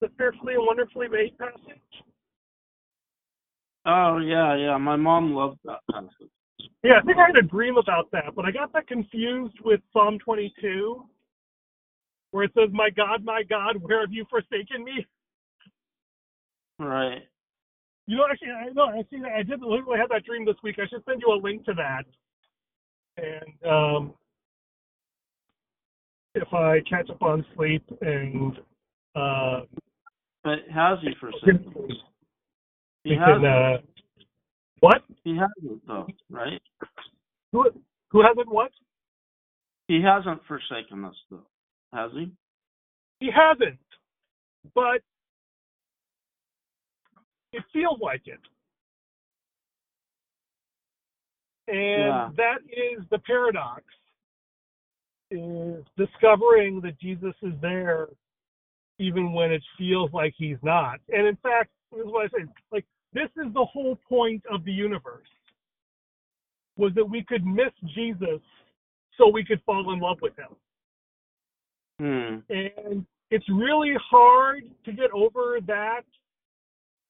The 0.00 0.08
fearfully 0.16 0.54
and 0.54 0.64
wonderfully 0.64 1.08
made 1.08 1.36
passage? 1.36 1.82
Oh 3.84 4.18
yeah, 4.18 4.56
yeah. 4.56 4.76
My 4.78 4.94
mom 4.94 5.34
loved 5.34 5.58
that 5.64 5.80
passage. 5.90 6.30
Yeah, 6.84 6.94
I 7.00 7.04
think 7.04 7.18
I 7.18 7.26
had 7.26 7.36
a 7.36 7.46
dream 7.46 7.76
about 7.76 8.10
that, 8.12 8.34
but 8.34 8.44
I 8.44 8.52
got 8.52 8.72
that 8.72 8.86
confused 8.86 9.54
with 9.64 9.80
Psalm 9.92 10.18
22, 10.24 11.04
where 12.30 12.44
it 12.44 12.52
says, 12.56 12.70
My 12.72 12.90
God, 12.90 13.24
my 13.24 13.42
God, 13.48 13.76
where 13.80 14.00
have 14.00 14.12
you 14.12 14.24
forsaken 14.30 14.84
me? 14.84 15.06
Right. 16.78 17.22
You 18.06 18.16
know, 18.16 18.24
actually, 18.30 18.48
I 18.50 18.72
know, 18.72 18.90
actually, 18.98 19.20
I 19.34 19.42
did 19.42 19.60
literally 19.60 19.98
have 19.98 20.08
that 20.10 20.24
dream 20.24 20.44
this 20.44 20.56
week. 20.62 20.76
I 20.78 20.88
should 20.88 21.04
send 21.04 21.22
you 21.24 21.32
a 21.32 21.38
link 21.40 21.64
to 21.66 21.74
that. 21.74 22.04
And 23.16 23.70
um, 23.70 24.14
if 26.34 26.52
I 26.52 26.80
catch 26.88 27.10
up 27.10 27.22
on 27.22 27.44
sleep 27.54 27.84
and 28.00 28.58
uh, 29.14 29.60
But 30.42 30.60
has 30.72 30.98
he 31.02 31.08
we 31.08 31.14
forsaken? 31.20 31.72
He 33.04 33.10
can, 33.10 33.18
hasn't. 33.18 33.46
uh, 33.46 33.78
what? 34.80 35.02
He 35.24 35.36
hasn't 35.36 35.86
though, 35.86 36.06
right? 36.30 36.60
Who, 37.52 37.70
who 38.10 38.22
hasn't 38.22 38.50
what? 38.50 38.70
He 39.88 40.00
hasn't 40.02 40.40
forsaken 40.46 41.04
us 41.04 41.14
though, 41.30 41.46
has 41.92 42.10
he? 42.14 42.32
He 43.20 43.30
hasn't. 43.30 43.78
But 44.74 45.02
it 47.52 47.62
feels 47.72 48.00
like 48.00 48.26
it. 48.26 48.40
And 51.68 51.78
Yeah. 51.78 52.30
that 52.36 52.62
is 52.64 53.06
the 53.10 53.18
paradox 53.20 53.84
is 55.30 55.84
discovering 55.96 56.80
that 56.80 56.98
Jesus 56.98 57.34
is 57.42 57.58
there 57.60 58.08
even 58.98 59.32
when 59.32 59.50
it 59.50 59.62
feels 59.78 60.12
like 60.12 60.34
he's 60.36 60.62
not. 60.62 61.00
And 61.08 61.26
in 61.26 61.36
fact, 61.36 61.70
this 61.90 62.00
is 62.00 62.06
what 62.06 62.26
I 62.26 62.38
say, 62.38 62.44
like 62.70 62.84
this 63.12 63.30
is 63.36 63.52
the 63.52 63.64
whole 63.64 63.96
point 64.08 64.44
of 64.46 64.64
the 64.64 64.72
universe 64.72 65.28
was 66.76 66.92
that 66.94 67.04
we 67.04 67.22
could 67.22 67.44
miss 67.44 67.72
Jesus 67.94 68.40
so 69.16 69.28
we 69.28 69.44
could 69.44 69.62
fall 69.64 69.92
in 69.92 70.00
love 70.00 70.20
with 70.20 70.34
him. 70.36 70.56
Hmm. 71.98 72.52
And 72.52 73.06
it's 73.30 73.48
really 73.48 73.94
hard 74.10 74.64
to 74.84 74.92
get 74.92 75.10
over 75.12 75.58
that 75.66 76.04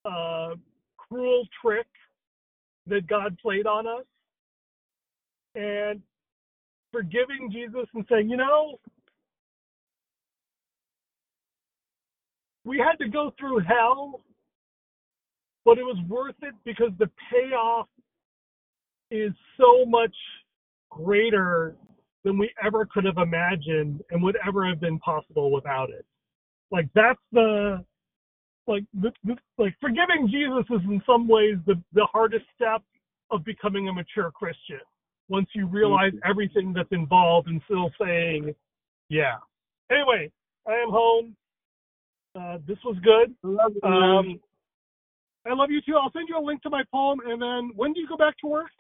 uh, 0.05 0.55
cruel 0.97 1.45
trick 1.61 1.87
that 2.87 3.07
God 3.07 3.37
played 3.41 3.67
on 3.67 3.87
us. 3.87 4.05
And 5.55 6.01
forgiving 6.93 7.51
Jesus 7.51 7.87
and 7.95 8.05
saying, 8.11 8.31
you 8.31 8.37
know, 8.37 8.79
we 12.65 12.79
had 12.79 12.97
to 13.05 13.09
go 13.09 13.35
through 13.39 13.61
hell, 13.61 14.21
but 15.65 15.79
it 15.79 15.83
was 15.83 15.99
worth 16.09 16.37
it 16.43 16.55
because 16.65 16.91
the 16.99 17.11
payoff 17.31 17.87
is 19.11 19.33
so 19.59 19.85
much 19.85 20.15
greater 20.91 21.77
than 22.25 22.39
we 22.39 22.51
ever 22.65 22.87
could 22.87 23.05
have 23.05 23.19
imagined 23.19 24.03
and 24.11 24.23
would 24.23 24.37
ever 24.47 24.67
have 24.67 24.81
been 24.81 24.99
possible 25.01 25.51
without 25.51 25.91
it. 25.91 26.07
Like 26.71 26.89
that's 26.95 27.21
the 27.33 27.85
like 28.67 28.85
the, 28.95 29.13
the, 29.25 29.37
like 29.59 29.75
forgiving 29.81 30.29
Jesus 30.31 30.65
is 30.71 30.81
in 30.85 31.03
some 31.07 31.29
ways 31.29 31.57
the 31.67 31.75
the 31.93 32.07
hardest 32.13 32.45
step 32.55 32.83
of 33.31 33.45
becoming 33.45 33.89
a 33.89 33.93
mature 33.93 34.31
Christian. 34.31 34.81
Once 35.29 35.49
you 35.55 35.67
realize 35.67 36.13
everything 36.29 36.73
that's 36.75 36.93
involved 36.93 37.49
and 37.49 37.61
still 37.65 37.91
saying, 38.01 38.55
yeah. 39.09 39.37
Anyway, 39.91 40.31
I 40.69 40.73
am 40.73 40.91
home. 40.91 41.37
Uh, 42.39 42.59
this 42.67 42.79
was 42.85 42.97
good. 43.03 43.35
Um, 43.83 44.41
I 45.47 45.55
love 45.55 45.71
you 45.71 45.81
too. 45.81 45.95
I'll 45.97 46.13
send 46.13 46.29
you 46.29 46.39
a 46.39 46.45
link 46.45 46.63
to 46.63 46.71
my 46.71 46.83
poem. 46.93 47.21
And 47.27 47.41
then 47.41 47.71
when 47.75 47.93
do 47.93 48.01
you 48.01 48.09
go 48.09 48.17
back 48.17 48.37
to 48.39 48.47
work? 48.47 48.71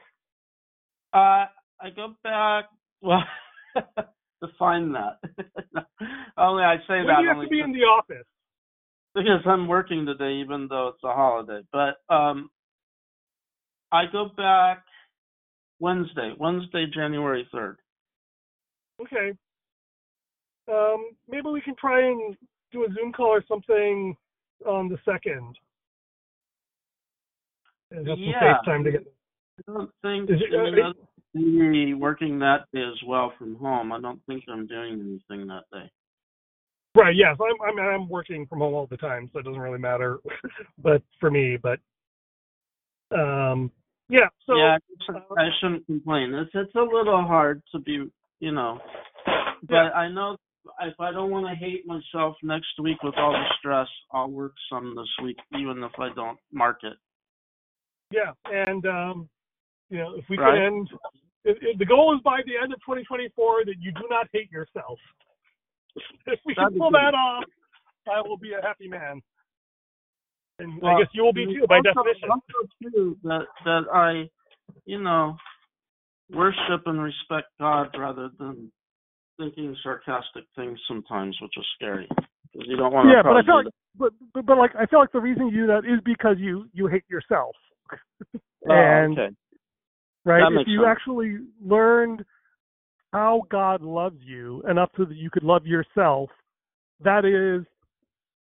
Uh, 1.12 1.46
I 1.80 1.90
go 1.94 2.14
back. 2.22 2.66
Well, 3.00 3.24
define 4.42 4.92
that. 4.92 5.18
only 6.38 6.62
I 6.62 6.76
say 6.88 6.98
When 6.98 7.06
that 7.06 7.20
you 7.22 7.28
have 7.28 7.42
to 7.42 7.48
be 7.48 7.60
in 7.60 7.72
the 7.72 7.80
office? 7.80 8.26
Because 9.14 9.40
I'm 9.46 9.68
working 9.68 10.06
today, 10.06 10.34
even 10.34 10.68
though 10.68 10.88
it's 10.88 11.04
a 11.04 11.12
holiday. 11.12 11.60
But 11.72 11.96
um, 12.14 12.50
I 13.90 14.04
go 14.10 14.30
back 14.36 14.84
Wednesday, 15.80 16.34
Wednesday, 16.38 16.86
January 16.92 17.46
third. 17.52 17.78
Okay. 19.00 19.32
Um, 20.70 21.10
maybe 21.28 21.48
we 21.48 21.60
can 21.60 21.74
try 21.76 22.06
and 22.06 22.36
do 22.70 22.84
a 22.84 22.88
Zoom 22.94 23.12
call 23.12 23.26
or 23.26 23.44
something 23.48 24.16
on 24.66 24.88
the 24.88 24.98
second. 25.04 25.58
And 27.90 28.06
have 28.06 28.16
some 28.16 28.24
Yeah. 28.24 28.58
FaceTime 28.64 28.84
together. 28.84 29.04
I 29.68 29.72
don't 29.72 29.90
think 30.02 30.30
Is 30.30 30.40
it- 30.40 30.54
I 30.54 30.70
mean, 30.70 30.78
uh, 30.78 30.92
me 31.34 31.94
working 31.94 32.38
that 32.38 32.70
day 32.72 32.82
as 32.82 33.02
well 33.02 33.30
from 33.38 33.56
home. 33.56 33.92
I 33.92 34.00
don't 34.00 34.24
think 34.26 34.44
I'm 34.48 34.66
doing 34.66 35.00
anything 35.00 35.46
that 35.48 35.64
day. 35.72 35.90
Right. 36.94 37.16
Yes. 37.16 37.36
I'm. 37.40 37.56
I'm. 37.68 37.78
I'm 37.78 38.08
working 38.08 38.46
from 38.46 38.58
home 38.60 38.74
all 38.74 38.86
the 38.86 38.96
time, 38.98 39.30
so 39.32 39.38
it 39.38 39.44
doesn't 39.44 39.60
really 39.60 39.78
matter. 39.78 40.18
but 40.78 41.02
for 41.20 41.30
me, 41.30 41.56
but 41.56 41.78
um, 43.16 43.70
yeah. 44.08 44.28
So 44.46 44.56
yeah, 44.56 44.76
I 44.76 45.04
shouldn't- 45.06 45.24
I 45.38 45.48
shouldn't 45.60 45.86
complain. 45.86 46.34
It's 46.34 46.50
it's 46.54 46.74
a 46.74 46.80
little 46.80 47.22
hard 47.22 47.62
to 47.72 47.78
be, 47.78 48.10
you 48.40 48.52
know, 48.52 48.78
but 49.26 49.74
Yeah. 49.74 49.90
I 49.90 50.08
know 50.08 50.36
if 50.82 50.94
I 51.00 51.10
don't 51.12 51.30
want 51.30 51.46
to 51.46 51.54
hate 51.54 51.86
myself 51.86 52.36
next 52.42 52.78
week 52.80 53.02
with 53.02 53.14
all 53.16 53.32
the 53.32 53.44
stress, 53.58 53.88
I'll 54.12 54.30
work 54.30 54.52
some 54.70 54.94
this 54.94 55.08
week, 55.24 55.38
even 55.58 55.82
if 55.82 55.92
I 55.98 56.10
don't 56.14 56.38
mark 56.52 56.78
it. 56.84 56.96
yeah, 58.10 58.32
and 58.44 58.84
um, 58.86 59.28
you 59.88 59.98
know, 59.98 60.14
if 60.16 60.24
we 60.28 60.36
Right. 60.36 60.54
can 60.56 60.62
end, 60.62 60.88
if, 61.44 61.56
if 61.62 61.78
the 61.78 61.86
goal 61.86 62.14
is 62.14 62.20
by 62.22 62.40
the 62.46 62.56
end 62.62 62.72
of 62.72 62.80
2024 62.80 63.64
that 63.64 63.76
you 63.80 63.92
do 63.92 64.06
not 64.10 64.28
hate 64.32 64.50
yourself. 64.52 64.98
If 66.26 66.38
we 66.46 66.54
can 66.54 66.64
That'd 66.64 66.78
pull 66.78 66.90
that 66.92 67.14
off, 67.14 67.44
I 68.08 68.20
will 68.26 68.36
be 68.38 68.52
a 68.52 68.62
happy 68.62 68.88
man. 68.88 69.20
And 70.58 70.80
I 70.84 70.98
guess 70.98 71.08
you 71.14 71.22
will 71.24 71.32
be 71.32 71.46
too, 71.46 71.66
by 71.68 71.76
also, 71.76 71.90
definition. 72.02 72.28
Also 72.30 72.68
too, 72.82 73.18
that 73.24 73.46
that 73.64 73.82
I, 73.92 74.28
you 74.84 75.02
know, 75.02 75.36
worship 76.30 76.86
and 76.86 77.02
respect 77.02 77.48
God 77.58 77.88
rather 77.98 78.30
than 78.38 78.70
thinking 79.38 79.76
sarcastic 79.82 80.44
things 80.54 80.78
sometimes, 80.86 81.36
which 81.42 81.52
is 81.56 81.64
scary 81.74 82.08
because 82.52 82.68
you 82.68 82.76
don't 82.76 82.92
want 82.92 83.08
to. 83.08 83.12
Yeah, 83.12 83.22
but 83.22 83.36
I 83.36 83.42
feel 83.42 83.56
like, 83.56 83.66
but, 83.98 84.12
but 84.34 84.46
but 84.46 84.58
like 84.58 84.70
I 84.78 84.86
feel 84.86 84.98
like 85.00 85.12
the 85.12 85.20
reason 85.20 85.48
you 85.48 85.62
do 85.62 85.66
that 85.68 85.78
is 85.84 86.00
because 86.04 86.36
you 86.38 86.66
you 86.72 86.86
hate 86.86 87.04
yourself, 87.10 87.56
oh, 88.34 88.38
and- 88.70 89.18
Oh, 89.18 89.22
okay. 89.22 89.34
right? 90.24 90.52
If 90.60 90.68
you 90.68 90.80
sense. 90.82 90.88
actually 90.88 91.38
learned 91.64 92.24
how 93.12 93.42
God 93.50 93.82
loves 93.82 94.18
you 94.20 94.62
enough 94.68 94.90
so 94.96 95.04
that 95.04 95.16
you 95.16 95.30
could 95.30 95.42
love 95.42 95.66
yourself, 95.66 96.30
that 97.04 97.24
is 97.24 97.66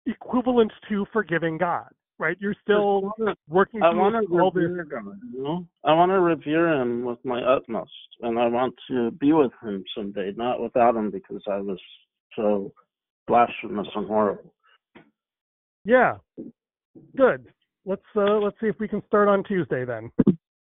equivalent 0.06 0.72
to 0.88 1.06
forgiving 1.12 1.56
God, 1.56 1.88
right? 2.18 2.36
You're 2.40 2.56
still 2.62 3.12
working 3.48 3.82
I 3.82 3.94
want 3.94 4.14
to 4.16 4.26
through 4.26 4.40
all 4.40 4.50
this. 4.50 4.64
revere 4.64 4.84
God. 4.84 5.18
You 5.32 5.42
know, 5.42 5.66
I 5.84 5.94
want 5.94 6.10
to 6.10 6.20
revere 6.20 6.80
Him 6.80 7.04
with 7.04 7.18
my 7.24 7.40
utmost, 7.42 7.90
and 8.20 8.38
I 8.38 8.46
want 8.46 8.74
to 8.88 9.10
be 9.12 9.32
with 9.32 9.52
Him 9.62 9.84
someday, 9.96 10.32
not 10.36 10.60
without 10.60 10.94
Him, 10.94 11.10
because 11.10 11.42
I 11.50 11.58
was 11.58 11.78
so 12.36 12.72
blasphemous 13.26 13.88
and 13.94 14.06
horrible. 14.06 14.52
Yeah, 15.84 16.16
good. 17.16 17.46
Let's 17.86 18.02
uh 18.14 18.38
let's 18.38 18.56
see 18.60 18.66
if 18.66 18.78
we 18.78 18.88
can 18.88 19.02
start 19.06 19.28
on 19.28 19.42
Tuesday 19.44 19.86
then. 19.86 20.10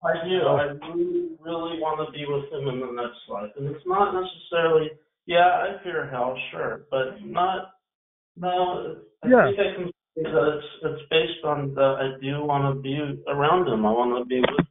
I 0.03 0.13
do. 0.27 0.41
I 0.45 0.63
really, 0.87 1.29
really 1.41 1.79
want 1.81 2.05
to 2.05 2.11
be 2.11 2.25
with 2.25 2.51
him 2.51 2.67
in 2.67 2.79
the 2.79 3.01
next 3.01 3.17
life, 3.29 3.51
and 3.57 3.67
it's 3.67 3.85
not 3.85 4.13
necessarily. 4.13 4.91
Yeah, 5.25 5.47
I 5.47 5.83
fear 5.83 6.07
hell, 6.09 6.37
sure, 6.51 6.85
but 6.89 7.21
not. 7.25 7.73
No, 8.37 8.97
I 9.23 9.27
Yeah. 9.27 9.45
think 9.45 9.59
I 9.59 9.73
can 9.73 9.91
say 10.15 10.23
that 10.23 10.57
it's 10.57 10.67
it's 10.83 11.09
based 11.09 11.43
on 11.43 11.73
that 11.73 11.97
I 11.99 12.19
do 12.21 12.45
want 12.45 12.75
to 12.75 12.81
be 12.81 12.95
around 13.27 13.67
him. 13.67 13.85
I 13.85 13.91
want 13.91 14.17
to 14.17 14.25
be 14.25 14.39
with 14.39 14.59
him. 14.59 14.67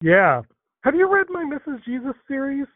Yeah. 0.00 0.42
Have 0.82 0.94
you 0.94 1.08
read 1.12 1.26
my 1.30 1.44
Mrs. 1.44 1.82
Jesus 1.84 2.14
series? 2.26 2.66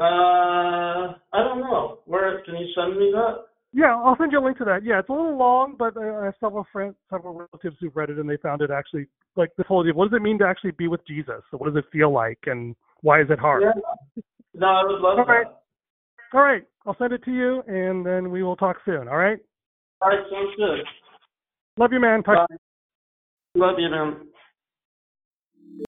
Uh, 0.00 1.14
I 1.32 1.42
don't 1.42 1.60
know. 1.60 2.00
Where 2.04 2.40
can 2.42 2.56
you 2.56 2.68
send 2.74 2.96
me 2.96 3.10
that? 3.12 3.47
Yeah, 3.72 3.94
I'll 3.94 4.16
send 4.18 4.32
you 4.32 4.40
a 4.40 4.44
link 4.44 4.56
to 4.58 4.64
that. 4.64 4.82
Yeah, 4.82 4.98
it's 4.98 5.08
a 5.08 5.12
little 5.12 5.36
long, 5.36 5.76
but 5.78 5.96
uh, 5.96 6.00
I 6.00 6.24
have 6.26 6.34
several 6.40 6.66
friends, 6.72 6.94
several 7.10 7.34
relatives 7.34 7.76
who've 7.80 7.94
read 7.94 8.08
it, 8.08 8.18
and 8.18 8.28
they 8.28 8.38
found 8.38 8.62
it 8.62 8.70
actually 8.70 9.06
like 9.36 9.50
the 9.58 9.64
whole 9.64 9.82
idea. 9.82 9.92
What 9.92 10.10
does 10.10 10.16
it 10.16 10.22
mean 10.22 10.38
to 10.38 10.46
actually 10.46 10.70
be 10.72 10.88
with 10.88 11.06
Jesus? 11.06 11.42
So 11.50 11.58
what 11.58 11.72
does 11.72 11.76
it 11.76 11.90
feel 11.92 12.12
like, 12.12 12.38
and 12.46 12.74
why 13.02 13.20
is 13.20 13.28
it 13.30 13.38
hard? 13.38 13.64
Yeah. 13.64 14.22
No, 14.54 14.66
I 14.66 14.82
would 14.84 15.00
love 15.00 15.18
All 15.18 15.24
right. 15.26 15.46
that. 15.46 16.36
All 16.36 16.42
right, 16.42 16.64
I'll 16.86 16.96
send 16.98 17.12
it 17.12 17.22
to 17.24 17.30
you, 17.30 17.62
and 17.66 18.04
then 18.04 18.30
we 18.30 18.42
will 18.42 18.56
talk 18.56 18.76
soon. 18.84 19.06
All 19.08 19.16
right. 19.16 19.38
All 20.00 20.08
right, 20.08 20.18
sounds 20.30 20.54
good. 20.56 20.80
Love 21.76 21.92
you, 21.92 22.00
man. 22.00 22.22
Talk 22.22 22.48
Bye. 22.48 22.56
Love 23.54 23.76
you, 23.78 23.90
man. 23.90 24.27